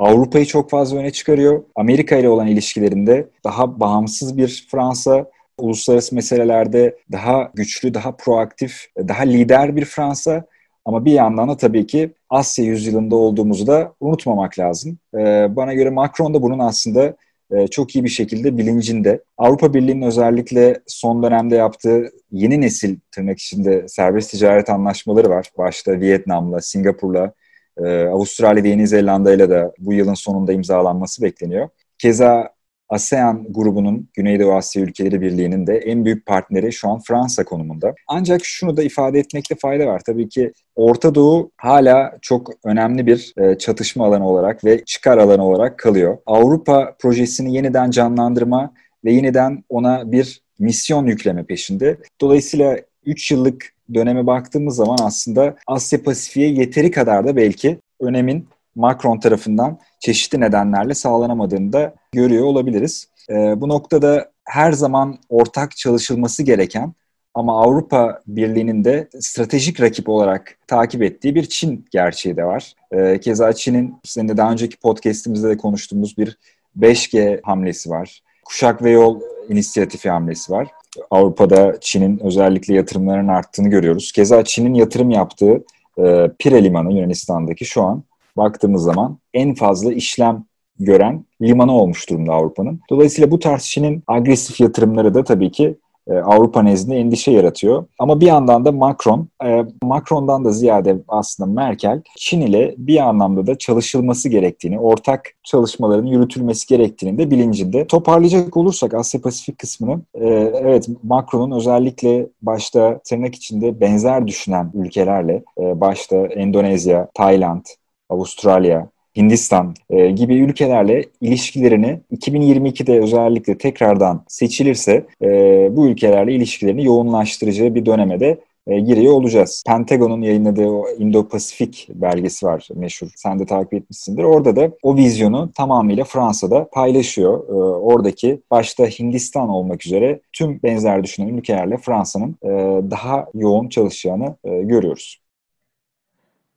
Avrupa'yı 0.00 0.46
çok 0.46 0.70
fazla 0.70 0.98
öne 0.98 1.10
çıkarıyor. 1.10 1.62
Amerika 1.76 2.16
ile 2.16 2.28
olan 2.28 2.46
ilişkilerinde 2.46 3.26
daha 3.44 3.80
bağımsız 3.80 4.36
bir 4.36 4.66
Fransa, 4.70 5.30
uluslararası 5.58 6.14
meselelerde 6.14 6.96
daha 7.12 7.50
güçlü, 7.54 7.94
daha 7.94 8.16
proaktif, 8.16 8.86
daha 8.98 9.22
lider 9.22 9.76
bir 9.76 9.84
Fransa. 9.84 10.44
Ama 10.84 11.04
bir 11.04 11.12
yandan 11.12 11.48
da 11.48 11.56
tabii 11.56 11.86
ki 11.86 12.10
Asya 12.30 12.64
yüzyılında 12.64 13.16
olduğumuzu 13.16 13.66
da 13.66 13.92
unutmamak 14.00 14.58
lazım. 14.58 14.98
Ee, 15.14 15.48
bana 15.56 15.74
göre 15.74 15.90
Macron 15.90 16.34
da 16.34 16.42
bunun 16.42 16.58
aslında 16.58 17.16
e, 17.50 17.66
çok 17.66 17.96
iyi 17.96 18.04
bir 18.04 18.08
şekilde 18.08 18.58
bilincinde. 18.58 19.22
Avrupa 19.38 19.74
Birliği'nin 19.74 20.02
özellikle 20.02 20.80
son 20.86 21.22
dönemde 21.22 21.56
yaptığı 21.56 22.10
yeni 22.32 22.60
nesil 22.60 22.96
tırnak 23.12 23.38
içinde 23.38 23.88
serbest 23.88 24.30
ticaret 24.30 24.70
anlaşmaları 24.70 25.28
var. 25.28 25.50
Başta 25.58 26.00
Vietnam'la, 26.00 26.60
Singapur'la, 26.60 27.32
ee, 27.78 28.06
Avustralya 28.06 28.64
ve 28.64 28.68
Yeni 28.68 28.86
Zelanda 28.86 29.34
ile 29.34 29.50
de 29.50 29.72
bu 29.78 29.92
yılın 29.92 30.14
sonunda 30.14 30.52
imzalanması 30.52 31.22
bekleniyor. 31.22 31.68
Keza 31.98 32.50
ASEAN 32.90 33.46
grubunun 33.50 34.08
Güneydoğu 34.14 34.52
Asya 34.52 34.82
Ülkeleri 34.82 35.20
Birliği'nin 35.20 35.66
de 35.66 35.76
en 35.76 36.04
büyük 36.04 36.26
partneri 36.26 36.72
şu 36.72 36.88
an 36.88 37.00
Fransa 37.00 37.44
konumunda. 37.44 37.94
Ancak 38.08 38.44
şunu 38.44 38.76
da 38.76 38.82
ifade 38.82 39.18
etmekte 39.18 39.54
fayda 39.54 39.86
var. 39.86 40.02
Tabii 40.06 40.28
ki 40.28 40.52
Orta 40.76 41.14
Doğu 41.14 41.50
hala 41.56 42.18
çok 42.22 42.50
önemli 42.64 43.06
bir 43.06 43.34
e, 43.38 43.58
çatışma 43.58 44.06
alanı 44.06 44.28
olarak 44.28 44.64
ve 44.64 44.84
çıkar 44.84 45.18
alanı 45.18 45.46
olarak 45.46 45.78
kalıyor. 45.78 46.18
Avrupa 46.26 46.96
projesini 46.98 47.54
yeniden 47.54 47.90
canlandırma 47.90 48.72
ve 49.04 49.12
yeniden 49.12 49.64
ona 49.68 50.12
bir 50.12 50.42
misyon 50.58 51.06
yükleme 51.06 51.44
peşinde. 51.44 51.96
Dolayısıyla 52.20 52.76
3 53.06 53.30
yıllık 53.30 53.72
döneme 53.94 54.26
baktığımız 54.26 54.76
zaman 54.76 54.98
aslında 55.02 55.56
Asya 55.66 56.02
Pasifik'e 56.02 56.46
yeteri 56.46 56.90
kadar 56.90 57.26
da 57.26 57.36
belki 57.36 57.78
önemin 58.00 58.48
Macron 58.74 59.20
tarafından 59.20 59.78
çeşitli 60.00 60.40
nedenlerle 60.40 60.94
sağlanamadığını 60.94 61.72
da 61.72 61.94
görüyor 62.12 62.44
olabiliriz. 62.44 63.08
E, 63.30 63.60
bu 63.60 63.68
noktada 63.68 64.30
her 64.44 64.72
zaman 64.72 65.18
ortak 65.28 65.76
çalışılması 65.76 66.42
gereken 66.42 66.92
ama 67.34 67.62
Avrupa 67.62 68.20
Birliği'nin 68.26 68.84
de 68.84 69.08
stratejik 69.20 69.80
rakip 69.80 70.08
olarak 70.08 70.58
takip 70.66 71.02
ettiği 71.02 71.34
bir 71.34 71.44
Çin 71.44 71.84
gerçeği 71.90 72.36
de 72.36 72.44
var. 72.44 72.74
E, 72.92 73.20
keza 73.20 73.52
Çin'in 73.52 73.94
seninle 74.04 74.36
daha 74.36 74.52
önceki 74.52 74.76
podcastimizde 74.76 75.48
de 75.48 75.56
konuştuğumuz 75.56 76.18
bir 76.18 76.38
5G 76.78 77.40
hamlesi 77.42 77.90
var. 77.90 78.22
Kuşak 78.44 78.82
ve 78.82 78.90
Yol 78.90 79.20
inisiyatifi 79.50 80.10
hamlesi 80.10 80.52
var. 80.52 80.68
Avrupa'da 81.10 81.80
Çin'in 81.80 82.18
özellikle 82.18 82.74
yatırımlarının 82.74 83.28
arttığını 83.28 83.68
görüyoruz. 83.68 84.12
Keza 84.12 84.44
Çin'in 84.44 84.74
yatırım 84.74 85.10
yaptığı 85.10 85.64
e, 85.98 86.30
Pire 86.38 86.64
Limanı 86.64 86.92
Yunanistan'daki 86.92 87.64
şu 87.64 87.82
an 87.82 88.02
baktığımız 88.36 88.82
zaman 88.82 89.18
en 89.34 89.54
fazla 89.54 89.92
işlem 89.92 90.44
gören 90.78 91.24
limanı 91.42 91.72
olmuş 91.72 92.10
durumda 92.10 92.32
Avrupa'nın. 92.32 92.80
Dolayısıyla 92.90 93.30
bu 93.30 93.38
tarz 93.38 93.62
Çin'in 93.62 94.02
agresif 94.06 94.60
yatırımları 94.60 95.14
da 95.14 95.24
tabii 95.24 95.50
ki 95.50 95.76
Avrupa 96.18 96.62
nezdinde 96.62 96.96
endişe 96.96 97.30
yaratıyor. 97.30 97.84
Ama 97.98 98.20
bir 98.20 98.26
yandan 98.26 98.64
da 98.64 98.72
Macron, 98.72 99.28
e, 99.44 99.64
Macron'dan 99.82 100.44
da 100.44 100.50
ziyade 100.50 100.96
aslında 101.08 101.50
Merkel, 101.50 102.02
Çin 102.16 102.40
ile 102.40 102.74
bir 102.78 103.08
anlamda 103.08 103.46
da 103.46 103.58
çalışılması 103.58 104.28
gerektiğini, 104.28 104.80
ortak 104.80 105.32
çalışmaların 105.44 106.06
yürütülmesi 106.06 106.66
gerektiğini 106.66 107.18
de 107.18 107.30
bilincinde. 107.30 107.86
Toparlayacak 107.86 108.56
olursak 108.56 108.94
Asya 108.94 109.20
Pasifik 109.20 109.58
kısmını, 109.58 110.00
e, 110.14 110.26
evet 110.54 110.88
Macron'un 111.02 111.56
özellikle 111.56 112.26
başta 112.42 113.00
tırnak 113.04 113.34
içinde 113.34 113.80
benzer 113.80 114.26
düşünen 114.26 114.70
ülkelerle, 114.74 115.42
başta 115.58 116.16
Endonezya, 116.16 117.08
Tayland, 117.14 117.64
Avustralya, 118.08 118.88
Hindistan 119.16 119.74
e, 119.90 120.10
gibi 120.10 120.34
ülkelerle 120.34 121.04
ilişkilerini 121.20 122.00
2022'de 122.12 123.00
özellikle 123.00 123.58
tekrardan 123.58 124.24
seçilirse 124.28 125.06
e, 125.22 125.28
bu 125.76 125.86
ülkelerle 125.86 126.34
ilişkilerini 126.34 126.84
yoğunlaştıracağı 126.84 127.74
bir 127.74 127.86
döneme 127.86 128.20
de 128.20 128.40
e, 128.66 128.80
giriyor 128.80 129.12
olacağız. 129.12 129.62
Pentagon'un 129.66 130.20
yayınladığı 130.20 130.66
o 130.66 130.88
Indo-Pasifik 130.98 131.88
belgesi 131.88 132.46
var 132.46 132.68
meşhur. 132.74 133.08
Sen 133.16 133.38
de 133.38 133.46
takip 133.46 133.74
etmişsindir. 133.74 134.22
Orada 134.22 134.56
da 134.56 134.70
o 134.82 134.96
vizyonu 134.96 135.52
tamamıyla 135.52 136.04
Fransa'da 136.04 136.68
paylaşıyor. 136.72 137.48
E, 137.48 137.52
oradaki 137.52 138.42
başta 138.50 138.84
Hindistan 138.86 139.48
olmak 139.48 139.86
üzere 139.86 140.20
tüm 140.32 140.62
benzer 140.62 141.04
düşünen 141.04 141.28
ülkelerle 141.28 141.76
Fransa'nın 141.76 142.36
e, 142.42 142.48
daha 142.90 143.26
yoğun 143.34 143.68
çalışacağını 143.68 144.36
e, 144.44 144.62
görüyoruz. 144.62 145.20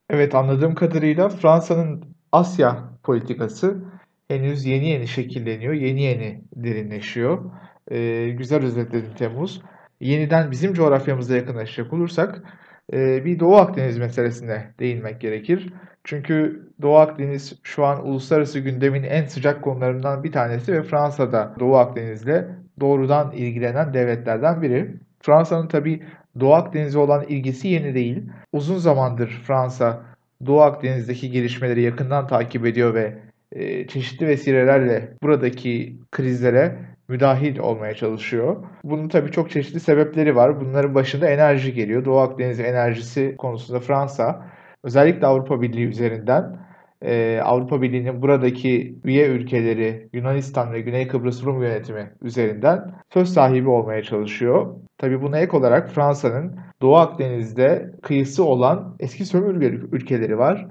Evet 0.09 0.35
anladığım 0.35 0.75
kadarıyla 0.75 1.29
Fransa'nın 1.29 2.12
Asya 2.33 2.83
politikası 3.03 3.77
henüz 4.27 4.65
yeni 4.65 4.89
yeni 4.89 5.07
şekilleniyor, 5.07 5.73
yeni 5.73 6.01
yeni 6.01 6.43
derinleşiyor. 6.55 7.51
Ee, 7.91 8.29
güzel 8.37 8.63
özetledin 8.63 9.13
Temmuz. 9.17 9.61
Yeniden 9.99 10.51
bizim 10.51 10.73
coğrafyamıza 10.73 11.35
yakınlaşacak 11.35 11.93
olursak 11.93 12.43
e, 12.93 13.25
bir 13.25 13.39
Doğu 13.39 13.55
Akdeniz 13.55 13.97
meselesine 13.97 14.73
değinmek 14.79 15.21
gerekir. 15.21 15.73
Çünkü 16.03 16.67
Doğu 16.81 16.95
Akdeniz 16.95 17.59
şu 17.63 17.85
an 17.85 18.07
uluslararası 18.07 18.59
gündemin 18.59 19.03
en 19.03 19.25
sıcak 19.25 19.61
konularından 19.61 20.23
bir 20.23 20.31
tanesi 20.31 20.73
ve 20.73 20.83
Fransa'da 20.83 21.55
Doğu 21.59 21.77
Akdeniz'le 21.77 22.47
doğrudan 22.79 23.31
ilgilenen 23.31 23.93
devletlerden 23.93 24.61
biri. 24.61 24.95
Fransa'nın 25.19 25.67
tabi 25.67 26.03
Doğu 26.39 26.53
Akdeniz'e 26.53 26.99
olan 26.99 27.23
ilgisi 27.23 27.67
yeni 27.67 27.95
değil. 27.95 28.29
Uzun 28.51 28.77
zamandır 28.77 29.41
Fransa 29.47 30.12
Doğu 30.45 30.61
Akdeniz'deki 30.61 31.31
gelişmeleri 31.31 31.81
yakından 31.81 32.27
takip 32.27 32.65
ediyor 32.65 32.93
ve 32.93 33.17
e, 33.51 33.87
çeşitli 33.87 34.27
vesilelerle 34.27 35.13
buradaki 35.23 35.97
krizlere 36.11 36.77
müdahil 37.07 37.59
olmaya 37.59 37.93
çalışıyor. 37.93 38.63
Bunun 38.83 39.09
tabii 39.09 39.31
çok 39.31 39.51
çeşitli 39.51 39.79
sebepleri 39.79 40.35
var. 40.35 40.61
Bunların 40.61 40.95
başında 40.95 41.29
enerji 41.29 41.73
geliyor. 41.73 42.05
Doğu 42.05 42.19
Akdeniz 42.19 42.59
enerjisi 42.59 43.35
konusunda 43.37 43.79
Fransa 43.79 44.45
özellikle 44.83 45.27
Avrupa 45.27 45.61
Birliği 45.61 45.85
üzerinden 45.85 46.57
e, 47.03 47.41
Avrupa 47.43 47.81
Birliği'nin 47.81 48.21
buradaki 48.21 48.95
üye 49.03 49.27
ülkeleri 49.27 50.09
Yunanistan 50.13 50.73
ve 50.73 50.81
Güney 50.81 51.07
Kıbrıs 51.07 51.43
Rum 51.43 51.63
yönetimi 51.63 52.11
üzerinden 52.21 52.95
söz 53.13 53.29
sahibi 53.29 53.69
olmaya 53.69 54.03
çalışıyor. 54.03 54.75
Tabii 54.97 55.21
buna 55.21 55.39
ek 55.39 55.57
olarak 55.57 55.89
Fransa'nın 55.89 56.55
Doğu 56.81 56.95
Akdeniz'de 56.95 57.91
kıyısı 58.01 58.43
olan 58.43 58.95
eski 58.99 59.25
sömürge 59.25 59.65
ülkeleri 59.67 60.37
var 60.37 60.67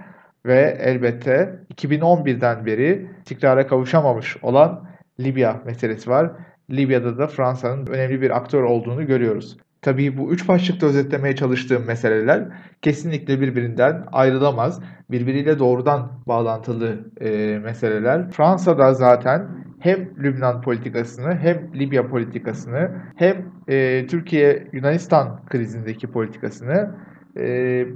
ve 0.47 0.79
elbette 0.81 1.61
2011'den 1.75 2.67
beri 2.67 3.11
istikrara 3.19 3.67
kavuşamamış 3.67 4.37
olan 4.43 4.89
Libya 5.21 5.63
meselesi 5.65 6.11
var. 6.11 6.33
Libya'da 6.71 7.19
da 7.19 7.27
Fransa'nın 7.27 7.87
önemli 7.87 8.21
bir 8.21 8.37
aktör 8.37 8.63
olduğunu 8.63 9.07
görüyoruz. 9.07 9.57
Tabii 9.83 10.19
bu 10.19 10.33
üç 10.33 10.49
başlıkta 10.49 10.87
özetlemeye 10.87 11.37
çalıştığım 11.37 11.87
meseleler 11.87 12.49
kesinlikle 12.83 13.41
birbirinden 13.41 14.05
ayrılamaz. 14.13 14.81
Birbiriyle 15.11 15.59
doğrudan 15.59 16.13
bağlantılı 16.27 16.99
e, 17.21 17.59
meseleler. 17.59 18.31
Fransa'da 18.31 18.95
zaten 18.95 19.49
hem 19.81 20.09
Lübnan 20.19 20.61
politikasını 20.61 21.35
hem 21.37 21.71
Libya 21.75 22.09
politikasını 22.09 22.91
hem 23.17 23.37
e, 23.69 24.07
Türkiye-Yunanistan 24.07 25.41
krizindeki 25.47 26.07
politikasını 26.07 26.91
e, 27.37 27.45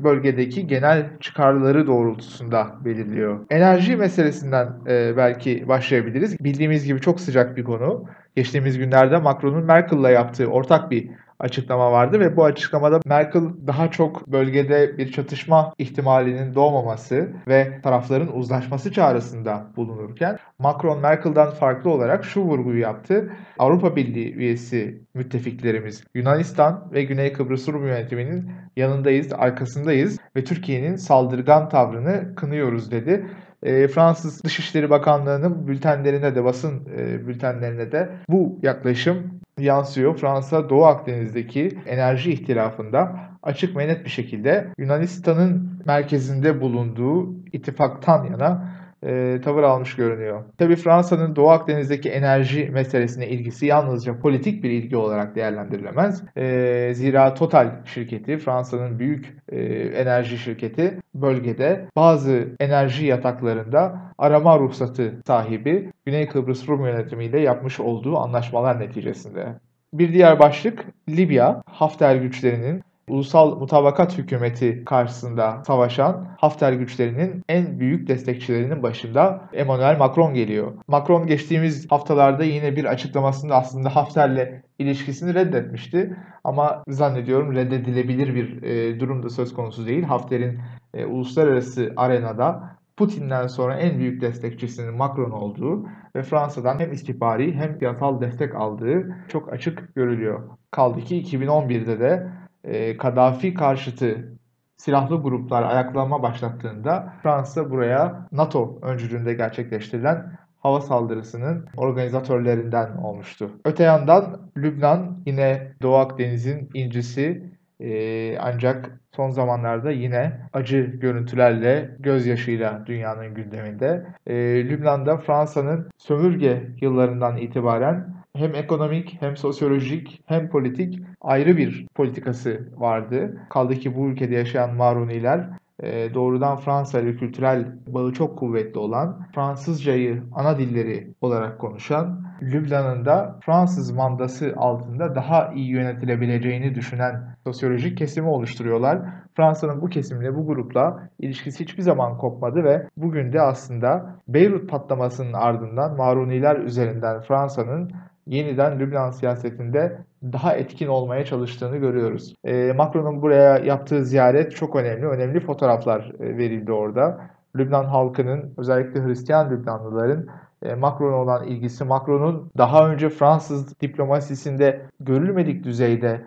bölgedeki 0.05 0.67
genel 0.67 1.07
çıkarları 1.21 1.87
doğrultusunda 1.87 2.67
belirliyor. 2.85 3.47
Enerji 3.51 3.97
meselesinden 3.97 4.69
e, 4.89 5.17
belki 5.17 5.69
başlayabiliriz. 5.69 6.41
Bildiğimiz 6.41 6.87
gibi 6.87 7.01
çok 7.01 7.21
sıcak 7.21 7.57
bir 7.57 7.65
konu. 7.65 8.05
Geçtiğimiz 8.37 8.79
günlerde 8.79 9.19
Macron'un 9.19 9.65
Merkel'la 9.65 10.11
yaptığı 10.11 10.47
ortak 10.47 10.91
bir 10.91 11.11
açıklama 11.39 11.93
vardı 11.93 12.21
ve 12.21 12.37
bu 12.37 12.45
açıklamada 12.45 13.01
Merkel 13.07 13.43
daha 13.67 13.91
çok 13.91 14.29
bölgede 14.29 14.99
bir 14.99 15.13
çatışma 15.13 15.73
ihtimalinin 15.79 16.55
doğmaması 16.55 17.29
ve 17.49 17.81
tarafların 17.83 18.37
uzlaşması 18.37 18.93
çağrısında 18.93 19.67
bulunurken 19.77 20.39
Macron 20.59 21.01
Merkel'dan 21.01 21.51
farklı 21.51 21.91
olarak 21.91 22.25
şu 22.25 22.41
vurguyu 22.41 22.81
yaptı. 22.81 23.33
Avrupa 23.59 23.97
Birliği 23.97 24.35
üyesi 24.35 25.03
müttefiklerimiz 25.15 26.05
Yunanistan 26.15 26.89
ve 26.93 27.05
Güney 27.05 27.33
Kıbrıs 27.33 27.69
Rum 27.69 27.87
yönetiminin 27.87 28.51
yanındayız, 28.77 29.33
arkasındayız 29.33 30.19
ve 30.37 30.45
Türkiye'nin 30.45 30.97
saldırgan 30.97 31.69
tavrını 31.69 32.35
kınıyoruz 32.35 32.91
dedi. 32.91 33.27
E, 33.63 33.89
Fransız 33.89 34.45
Dışişleri 34.45 34.91
Bakanlığı'nın 34.91 35.67
bültenlerine 35.69 36.35
de 36.35 36.45
basın 36.45 36.89
e, 36.97 37.27
bültenlerine 37.27 37.93
de 37.93 38.11
bu 38.29 38.59
yaklaşım 38.63 39.41
yansıyor. 39.59 40.17
Fransa 40.17 40.71
Doğu 40.71 40.85
Akdeniz'deki 40.85 41.79
enerji 41.87 42.33
ihtilafında 42.33 43.17
açık 43.43 43.77
ve 43.77 43.89
net 43.89 44.05
bir 44.05 44.11
şekilde 44.11 44.69
Yunanistan'ın 44.79 45.83
merkezinde 45.87 46.61
bulunduğu 46.61 47.35
ittifaktan 47.53 48.25
yana 48.25 48.77
e, 49.03 49.41
tavır 49.41 49.63
almış 49.63 49.97
görünüyor. 49.97 50.45
Tabii 50.59 50.77
Fransa'nın 50.77 51.37
Doğu 51.37 51.49
Akdeniz'deki 51.51 52.11
enerji 52.11 52.71
meselesine 52.73 53.29
ilgisi 53.29 53.67
yalnızca 53.67 54.19
politik 54.19 54.65
bir 54.65 54.71
ilgi 54.71 54.97
olarak 54.97 55.37
değerlendirilemez. 55.37 56.23
E, 56.37 56.95
zira 56.95 57.35
Total 57.35 57.85
şirketi, 57.85 58.39
Fransa'nın 58.39 58.99
büyük 58.99 59.37
e, 59.49 59.59
enerji 59.75 60.39
şirketi 60.39 60.99
bölgede 61.23 61.87
bazı 61.97 62.49
enerji 62.61 63.07
yataklarında 63.07 64.01
arama 64.19 64.59
ruhsatı 64.59 65.23
sahibi 65.27 65.93
Güney 66.07 66.29
Kıbrıs 66.29 66.69
Rum 66.69 66.87
yönetimiyle 66.87 67.41
yapmış 67.41 67.81
olduğu 67.81 68.19
anlaşmalar 68.19 68.81
neticesinde. 68.81 69.47
Bir 69.93 70.13
diğer 70.13 70.39
başlık 70.39 70.85
Libya, 71.09 71.63
Hafter 71.67 72.17
güçlerinin 72.17 72.83
ulusal 73.09 73.59
mutabakat 73.59 74.19
hükümeti 74.19 74.85
karşısında 74.85 75.63
savaşan 75.67 76.29
Hafter 76.39 76.73
güçlerinin 76.73 77.45
en 77.49 77.81
büyük 77.81 78.09
destekçilerinin 78.09 78.83
başında 78.83 79.49
Emmanuel 79.53 79.99
Macron 79.99 80.35
geliyor. 80.35 80.73
Macron 80.89 81.27
geçtiğimiz 81.27 81.91
haftalarda 81.91 82.45
yine 82.45 82.77
bir 82.77 82.85
açıklamasında 82.85 83.55
aslında 83.55 83.97
Hafter'le 83.97 84.63
ilişkisini 84.79 85.35
reddetmişti. 85.35 86.17
Ama 86.45 86.83
zannediyorum 86.89 87.55
reddedilebilir 87.55 88.35
bir 88.35 88.63
e, 88.63 89.01
durum 89.01 89.23
da 89.23 89.31
söz 89.31 89.55
konusu 89.55 89.87
değil. 89.87 90.03
Hafter'in 90.03 90.61
e, 90.95 91.05
uluslararası 91.05 91.93
arenada 91.97 92.77
Putin'den 92.97 93.47
sonra 93.47 93.77
en 93.77 93.99
büyük 93.99 94.21
destekçisinin 94.21 94.95
Macron 94.95 95.31
olduğu 95.31 95.87
ve 96.17 96.23
Fransa'dan 96.23 96.79
hem 96.79 96.93
istihbari 96.93 97.55
hem 97.55 97.79
yasal 97.81 98.21
destek 98.21 98.55
aldığı 98.55 99.15
çok 99.29 99.53
açık 99.53 99.95
görülüyor. 99.95 100.41
Kaldı 100.71 101.01
ki 101.01 101.23
2011'de 101.23 102.01
de 102.01 102.27
e, 102.67 102.97
Kadafi 102.97 103.55
karşıtı 103.55 104.33
silahlı 104.77 105.23
gruplar 105.23 105.63
ayaklanma 105.63 106.23
başlattığında 106.23 107.13
Fransa 107.23 107.71
buraya 107.71 108.29
NATO 108.33 108.79
öncülüğünde 108.83 109.35
gerçekleştirilen 109.35 110.39
hava 110.61 110.81
saldırısının 110.81 111.67
organizatörlerinden 111.77 112.97
olmuştu. 112.97 113.51
Öte 113.65 113.85
yandan 113.85 114.51
Lübnan 114.57 115.23
yine 115.27 115.73
Doğu 115.83 115.97
Akdeniz'in 115.97 116.71
incisi 116.75 117.57
e, 117.81 118.39
ancak 118.39 119.01
son 119.17 119.31
zamanlarda 119.31 119.91
yine 119.91 120.41
acı 120.53 120.81
görüntülerle, 120.81 121.97
gözyaşıyla 121.99 122.83
dünyanın 122.87 123.35
gündeminde. 123.35 124.07
E, 124.27 124.35
Lübnan'da 124.69 125.17
Fransa'nın 125.17 125.91
sömürge 125.99 126.63
yıllarından 126.81 127.37
itibaren 127.37 128.16
hem 128.37 128.55
ekonomik 128.55 129.17
hem 129.21 129.37
sosyolojik 129.37 130.23
hem 130.27 130.49
politik 130.49 131.01
ayrı 131.21 131.57
bir 131.57 131.87
politikası 131.95 132.69
vardı. 132.77 133.47
Kaldı 133.51 133.75
ki 133.75 133.97
bu 133.97 134.09
ülkede 134.09 134.35
yaşayan 134.35 134.75
Maruniler 134.75 135.49
e, 135.83 136.15
doğrudan 136.15 136.57
Fransa 136.57 137.01
ile 137.01 137.17
kültürel 137.17 137.67
bağı 137.87 138.13
çok 138.13 138.39
kuvvetli 138.39 138.79
olan, 138.79 139.27
Fransızcayı 139.35 140.23
ana 140.33 140.59
dilleri 140.59 141.15
olarak 141.21 141.59
konuşan, 141.59 142.27
Lübnan'ın 142.43 143.05
da 143.05 143.39
Fransız 143.47 143.91
mandası 143.93 144.55
altında 144.57 145.15
daha 145.15 145.53
iyi 145.53 145.69
yönetilebileceğini 145.69 146.75
düşünen 146.75 147.37
sosyolojik 147.45 147.99
kesimi 147.99 148.29
oluşturuyorlar. 148.29 149.03
Fransa'nın 149.37 149.81
bu 149.81 149.89
kesimle, 149.89 150.35
bu 150.35 150.47
grupla 150.47 151.09
ilişkisi 151.19 151.65
hiçbir 151.65 151.83
zaman 151.83 152.19
kopmadı 152.19 152.65
ve 152.65 152.89
bugün 152.97 153.33
de 153.33 153.41
aslında 153.41 154.17
Beyrut 154.29 154.71
patlamasının 154.71 155.33
ardından 155.33 155.97
Maruniler 155.97 156.57
üzerinden 156.57 157.21
Fransa'nın 157.21 157.93
yeniden 158.27 158.79
Lübnan 158.79 159.11
siyasetinde 159.11 159.99
daha 160.23 160.55
etkin 160.55 160.87
olmaya 160.87 161.25
çalıştığını 161.25 161.77
görüyoruz. 161.77 162.35
E, 162.45 162.73
Macron'un 162.73 163.23
buraya 163.23 163.59
yaptığı 163.59 164.05
ziyaret 164.05 164.57
çok 164.57 164.77
önemli. 164.77 165.07
Önemli 165.07 165.41
fotoğraflar 165.41 166.13
e, 166.21 166.37
verildi 166.39 166.73
orada. 166.73 167.21
Lübnan 167.57 167.85
halkının 167.85 168.55
özellikle 168.57 169.05
Hristiyan 169.05 169.51
Lübnanlıların 169.51 170.27
e, 170.63 170.75
Macron'a 170.75 171.17
olan 171.17 171.47
ilgisi, 171.47 171.85
Macron'un 171.85 172.51
daha 172.59 172.91
önce 172.91 173.09
Fransız 173.09 173.81
diplomasisinde 173.81 174.83
görülmedik 175.01 175.65
düzeyde 175.65 176.27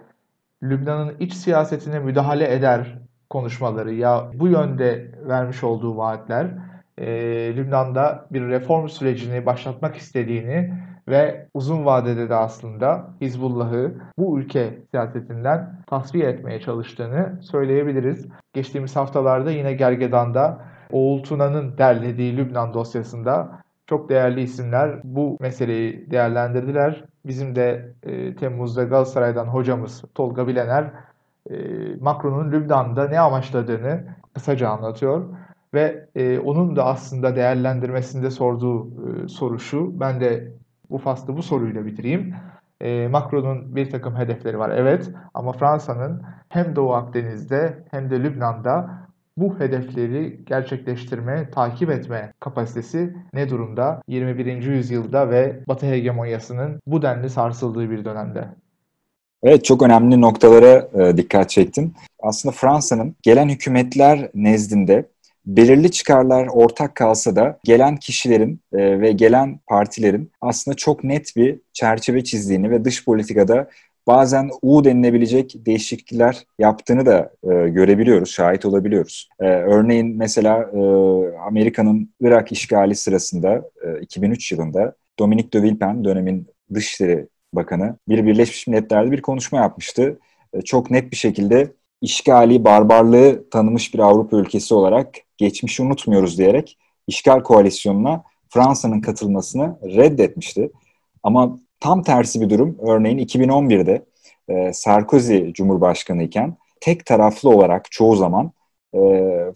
Lübnan'ın 0.63 1.15
iç 1.19 1.33
siyasetine 1.33 1.99
müdahale 1.99 2.53
eder 2.53 2.99
konuşmaları 3.29 3.93
ya 3.93 4.31
bu 4.33 4.47
yönde 4.47 5.11
vermiş 5.27 5.63
olduğu 5.63 5.97
vaatler 5.97 6.47
e, 6.99 7.07
Lübnan'da 7.55 8.25
bir 8.31 8.41
reform 8.41 8.87
sürecini 8.87 9.45
başlatmak 9.45 9.95
istediğini 9.95 10.73
ve 11.07 11.47
uzun 11.53 11.85
vadede 11.85 12.29
de 12.29 12.35
aslında 12.35 13.09
Hizbullah'ı 13.21 13.93
bu 14.17 14.39
ülke 14.39 14.77
siyasetinden 14.91 15.81
tasfiye 15.87 16.29
etmeye 16.29 16.59
çalıştığını 16.59 17.39
söyleyebiliriz. 17.41 18.27
Geçtiğimiz 18.53 18.95
haftalarda 18.95 19.51
yine 19.51 19.73
Gergedan'da 19.73 20.61
Oğul 20.91 21.23
Tuna'nın 21.23 21.77
derlediği 21.77 22.37
Lübnan 22.37 22.73
dosyasında 22.73 23.61
çok 23.87 24.09
değerli 24.09 24.41
isimler 24.41 24.99
bu 25.03 25.37
meseleyi 25.39 26.11
değerlendirdiler. 26.11 27.03
Bizim 27.25 27.55
de 27.55 27.93
e, 28.03 28.35
Temmuz'da 28.35 28.83
Galatasaray'dan 28.83 29.45
hocamız 29.45 30.03
Tolga 30.15 30.47
Bilener 30.47 30.91
e, 31.49 31.55
Macron'un 31.99 32.51
Lübnan'da 32.51 33.07
ne 33.07 33.19
amaçladığını 33.19 34.03
kısaca 34.33 34.69
anlatıyor. 34.69 35.25
Ve 35.73 36.09
e, 36.15 36.39
onun 36.39 36.75
da 36.75 36.85
aslında 36.85 37.35
değerlendirmesinde 37.35 38.31
sorduğu 38.31 38.87
e, 38.87 39.27
soru 39.27 39.59
şu. 39.59 39.99
Ben 39.99 40.21
de 40.21 40.53
bu 40.89 40.97
faslı 40.97 41.37
bu 41.37 41.43
soruyla 41.43 41.85
bitireyim. 41.85 42.33
E, 42.81 43.07
Macron'un 43.07 43.75
bir 43.75 43.89
takım 43.89 44.15
hedefleri 44.15 44.59
var 44.59 44.69
evet 44.69 45.11
ama 45.33 45.51
Fransa'nın 45.51 46.21
hem 46.49 46.75
Doğu 46.75 46.93
Akdeniz'de 46.93 47.83
hem 47.91 48.09
de 48.09 48.23
Lübnan'da 48.23 48.99
bu 49.37 49.59
hedefleri 49.59 50.39
gerçekleştirme, 50.45 51.49
takip 51.51 51.89
etme 51.89 52.33
kapasitesi 52.39 53.15
ne 53.33 53.49
durumda 53.49 54.01
21. 54.07 54.63
yüzyılda 54.63 55.29
ve 55.29 55.59
Batı 55.67 55.85
hegemonyasının 55.85 56.79
bu 56.87 57.01
denli 57.01 57.29
sarsıldığı 57.29 57.89
bir 57.89 58.05
dönemde? 58.05 58.49
Evet 59.43 59.65
çok 59.65 59.81
önemli 59.81 60.21
noktalara 60.21 60.87
e, 60.93 61.17
dikkat 61.17 61.49
çektin. 61.49 61.93
Aslında 62.23 62.55
Fransa'nın 62.55 63.15
gelen 63.21 63.49
hükümetler 63.49 64.29
nezdinde 64.33 65.05
belirli 65.57 65.91
çıkarlar 65.91 66.47
ortak 66.47 66.95
kalsa 66.95 67.35
da 67.35 67.59
gelen 67.63 67.97
kişilerin 67.97 68.61
e, 68.73 69.01
ve 69.01 69.11
gelen 69.11 69.59
partilerin 69.67 70.31
aslında 70.41 70.77
çok 70.77 71.03
net 71.03 71.35
bir 71.35 71.59
çerçeve 71.73 72.23
çizdiğini 72.23 72.71
ve 72.71 72.85
dış 72.85 73.05
politikada 73.05 73.69
bazen 74.07 74.49
U 74.61 74.83
denilebilecek 74.83 75.55
değişiklikler 75.55 76.43
yaptığını 76.59 77.05
da 77.05 77.33
e, 77.43 77.69
görebiliyoruz, 77.69 78.29
şahit 78.29 78.65
olabiliyoruz. 78.65 79.29
E, 79.39 79.45
örneğin 79.45 80.17
mesela 80.17 80.57
e, 80.73 80.79
Amerika'nın 81.37 82.13
Irak 82.21 82.51
işgali 82.51 82.95
sırasında 82.95 83.69
e, 83.85 84.01
2003 84.01 84.51
yılında 84.51 84.95
Dominique 85.19 85.51
de 85.51 85.63
Villepin 85.63 86.03
dönemin 86.03 86.47
Dışişleri 86.73 87.27
Bakanı 87.53 87.97
bir 88.07 88.25
Birleşmiş 88.25 88.67
Milletler'de 88.67 89.11
bir 89.11 89.21
konuşma 89.21 89.59
yapmıştı. 89.59 90.19
E, 90.53 90.61
çok 90.61 90.91
net 90.91 91.11
bir 91.11 91.17
şekilde 91.17 91.71
işgali, 92.01 92.65
barbarlığı 92.65 93.49
tanımış 93.49 93.93
bir 93.93 93.99
Avrupa 93.99 94.37
ülkesi 94.37 94.73
olarak 94.73 95.15
geçmişi 95.37 95.83
unutmuyoruz 95.83 96.37
diyerek 96.37 96.77
işgal 97.07 97.43
koalisyonuna 97.43 98.23
Fransa'nın 98.49 99.01
katılmasını 99.01 99.77
reddetmişti. 99.83 100.71
Ama 101.23 101.59
tam 101.79 102.03
tersi 102.03 102.41
bir 102.41 102.49
durum 102.49 102.77
örneğin 102.87 103.17
2011'de 103.17 104.05
e, 104.49 104.73
Sarkozy 104.73 105.51
Cumhurbaşkanı 105.53 106.23
iken 106.23 106.57
tek 106.81 107.05
taraflı 107.05 107.49
olarak 107.49 107.91
çoğu 107.91 108.15
zaman 108.15 108.51
e, 108.93 108.99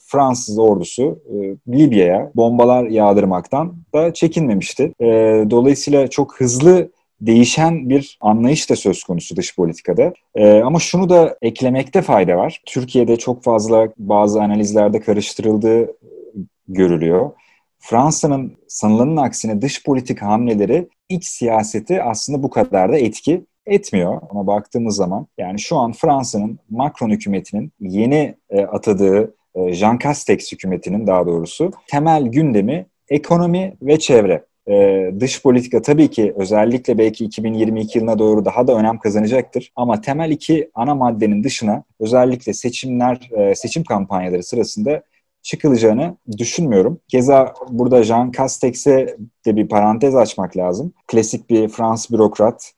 Fransız 0.06 0.60
ordusu 0.60 1.19
e, 1.29 1.36
Libya'ya 1.77 2.32
bombalar 2.36 2.84
yağdırmaktan 2.84 3.75
da 3.93 4.13
çekinmemişti. 4.13 4.93
E, 5.01 5.06
dolayısıyla 5.49 6.08
çok 6.08 6.39
hızlı 6.39 6.91
değişen 7.25 7.89
bir 7.89 8.17
anlayış 8.21 8.69
da 8.69 8.75
söz 8.75 9.03
konusu 9.03 9.36
dış 9.36 9.55
politikada. 9.55 10.13
Ee, 10.36 10.62
ama 10.62 10.79
şunu 10.79 11.09
da 11.09 11.38
eklemekte 11.41 12.01
fayda 12.01 12.38
var. 12.38 12.62
Türkiye'de 12.65 13.17
çok 13.17 13.43
fazla 13.43 13.88
bazı 13.97 14.41
analizlerde 14.41 14.99
karıştırıldığı 14.99 15.97
görülüyor. 16.67 17.31
Fransa'nın 17.79 18.57
sanılanın 18.67 19.17
aksine 19.17 19.62
dış 19.62 19.83
politik 19.83 20.21
hamleleri 20.21 20.88
iç 21.09 21.25
siyaseti 21.25 22.03
aslında 22.03 22.43
bu 22.43 22.49
kadar 22.49 22.91
da 22.91 22.97
etki 22.97 23.45
etmiyor. 23.65 24.21
Ama 24.29 24.47
baktığımız 24.47 24.95
zaman 24.95 25.27
yani 25.38 25.59
şu 25.59 25.77
an 25.77 25.91
Fransa'nın 25.91 26.59
Macron 26.69 27.09
hükümetinin 27.09 27.71
yeni 27.79 28.36
e, 28.49 28.62
atadığı 28.62 29.36
e, 29.55 29.73
Jean 29.73 29.97
Castex 29.97 30.51
hükümetinin 30.51 31.07
daha 31.07 31.25
doğrusu 31.25 31.71
temel 31.88 32.23
gündemi 32.23 32.86
ekonomi 33.09 33.77
ve 33.81 33.99
çevre. 33.99 34.43
Ee, 34.69 35.13
dış 35.19 35.41
politika 35.43 35.82
tabii 35.82 36.10
ki 36.10 36.34
özellikle 36.38 36.97
belki 36.97 37.26
2022 37.26 37.97
yılına 37.97 38.19
doğru 38.19 38.45
daha 38.45 38.67
da 38.67 38.73
önem 38.73 38.99
kazanacaktır. 38.99 39.71
Ama 39.76 40.02
temel 40.02 40.32
iki 40.32 40.71
ana 40.73 40.95
maddenin 40.95 41.43
dışına 41.43 41.84
özellikle 41.99 42.54
seçimler, 42.54 43.30
e, 43.32 43.56
seçim 43.56 43.84
kampanyaları 43.84 44.43
sırasında 44.43 45.04
çıkılacağını 45.41 46.17
düşünmüyorum. 46.38 46.99
Keza 47.08 47.54
burada 47.69 48.04
Jean 48.04 48.32
Castex'e 48.32 49.17
de 49.45 49.56
bir 49.56 49.67
parantez 49.67 50.15
açmak 50.15 50.58
lazım. 50.58 50.93
Klasik 51.08 51.49
bir 51.49 51.67
Fransız 51.67 52.12
bürokrat, 52.12 52.71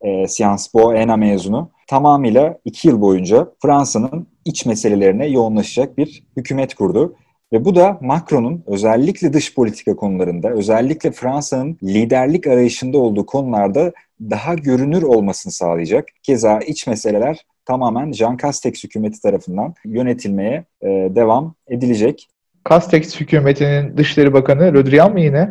e, 0.00 0.28
Sciences 0.28 0.72
Po 0.72 0.94
ENA 0.94 1.16
mezunu. 1.16 1.70
Tamamıyla 1.86 2.58
iki 2.64 2.88
yıl 2.88 3.00
boyunca 3.00 3.52
Fransa'nın 3.62 4.26
iç 4.44 4.66
meselelerine 4.66 5.26
yoğunlaşacak 5.26 5.98
bir 5.98 6.24
hükümet 6.36 6.74
kurdu. 6.74 7.14
Ve 7.52 7.64
bu 7.64 7.74
da 7.74 7.98
Macron'un 8.00 8.62
özellikle 8.66 9.32
dış 9.32 9.54
politika 9.54 9.96
konularında, 9.96 10.50
özellikle 10.50 11.10
Fransa'nın 11.10 11.78
liderlik 11.82 12.46
arayışında 12.46 12.98
olduğu 12.98 13.26
konularda 13.26 13.92
daha 14.20 14.54
görünür 14.54 15.02
olmasını 15.02 15.52
sağlayacak. 15.52 16.08
Keza 16.22 16.58
iç 16.58 16.86
meseleler 16.86 17.46
tamamen 17.64 18.12
Jean 18.12 18.36
Castex 18.36 18.84
hükümeti 18.84 19.22
tarafından 19.22 19.74
yönetilmeye 19.84 20.64
e, 20.82 20.88
devam 20.88 21.54
edilecek. 21.68 22.28
Castex 22.68 23.20
hükümetinin 23.20 23.96
Dışişleri 23.96 24.32
Bakanı 24.32 24.74
Le 24.74 24.86
Drian 24.86 25.12
mı 25.12 25.20
yine? 25.20 25.50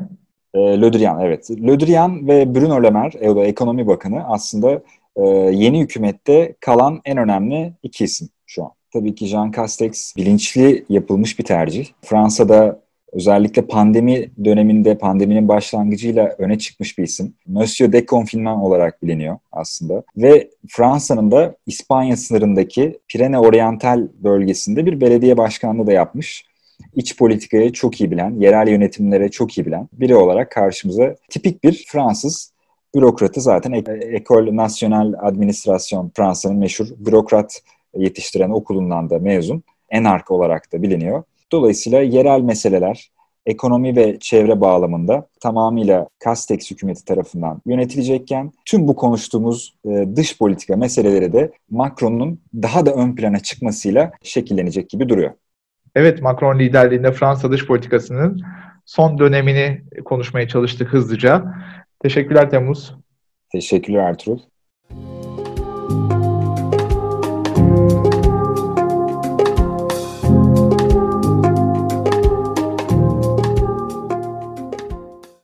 E, 0.53 0.59
Le 0.59 0.93
Drian 0.93 1.21
evet. 1.21 1.51
Le 1.51 1.79
Drian 1.79 2.27
ve 2.27 2.55
Bruno 2.55 2.83
Le 2.83 2.89
Maire, 2.89 3.47
ekonomi 3.47 3.87
bakanı 3.87 4.27
aslında 4.27 4.81
e, 5.15 5.23
yeni 5.51 5.79
hükümette 5.79 6.55
kalan 6.59 7.01
en 7.05 7.17
önemli 7.17 7.73
iki 7.83 8.03
isim. 8.03 8.29
Tabii 8.93 9.15
ki 9.15 9.25
Jean 9.25 9.51
Castex 9.51 10.15
bilinçli 10.17 10.85
yapılmış 10.89 11.39
bir 11.39 11.43
tercih. 11.43 11.87
Fransa'da 12.01 12.79
özellikle 13.11 13.61
pandemi 13.61 14.29
döneminde, 14.45 14.97
pandeminin 14.97 15.47
başlangıcıyla 15.47 16.35
öne 16.37 16.57
çıkmış 16.57 16.97
bir 16.97 17.03
isim. 17.03 17.33
Monsieur 17.47 17.91
Deconfinement 17.91 18.63
olarak 18.63 19.03
biliniyor 19.03 19.37
aslında. 19.51 20.03
Ve 20.17 20.49
Fransa'nın 20.67 21.31
da 21.31 21.55
İspanya 21.65 22.17
sınırındaki 22.17 22.99
Pirene 23.07 23.39
Oriental 23.39 24.07
bölgesinde 24.23 24.85
bir 24.85 25.01
belediye 25.01 25.37
başkanlığı 25.37 25.87
da 25.87 25.91
yapmış. 25.91 26.45
İç 26.95 27.17
politikayı 27.17 27.73
çok 27.73 28.01
iyi 28.01 28.11
bilen, 28.11 28.39
yerel 28.39 28.67
yönetimlere 28.67 29.29
çok 29.29 29.57
iyi 29.57 29.65
bilen 29.65 29.89
biri 29.93 30.15
olarak 30.15 30.51
karşımıza 30.51 31.15
tipik 31.29 31.63
bir 31.63 31.85
Fransız 31.87 32.53
bürokratı 32.95 33.41
zaten 33.41 33.71
École 33.71 34.55
Nationale 34.55 35.17
Administration 35.17 36.11
Fransa'nın 36.15 36.57
meşhur 36.57 36.87
bürokrat 36.97 37.61
yetiştiren 37.97 38.49
okulundan 38.49 39.09
da 39.09 39.19
mezun. 39.19 39.63
Enark 39.89 40.31
olarak 40.31 40.73
da 40.73 40.81
biliniyor. 40.81 41.23
Dolayısıyla 41.51 42.01
yerel 42.01 42.41
meseleler, 42.41 43.11
ekonomi 43.45 43.95
ve 43.95 44.17
çevre 44.19 44.61
bağlamında 44.61 45.27
tamamıyla 45.41 46.07
Castex 46.23 46.71
hükümeti 46.71 47.05
tarafından 47.05 47.61
yönetilecekken 47.65 48.51
tüm 48.65 48.87
bu 48.87 48.95
konuştuğumuz 48.95 49.75
e, 49.85 50.05
dış 50.15 50.37
politika 50.37 50.75
meseleleri 50.75 51.33
de 51.33 51.51
Macron'un 51.69 52.39
daha 52.53 52.85
da 52.85 52.93
ön 52.93 53.15
plana 53.15 53.39
çıkmasıyla 53.39 54.11
şekillenecek 54.23 54.89
gibi 54.89 55.09
duruyor. 55.09 55.31
Evet, 55.95 56.21
Macron 56.21 56.59
liderliğinde 56.59 57.11
Fransa 57.11 57.51
dış 57.51 57.67
politikasının 57.67 58.41
son 58.85 59.19
dönemini 59.19 59.81
konuşmaya 60.05 60.47
çalıştık 60.47 60.93
hızlıca. 60.93 61.45
Teşekkürler 61.99 62.49
Temmuz. 62.49 62.95
Teşekkürler 63.51 63.99
Ertuğrul. 63.99 64.39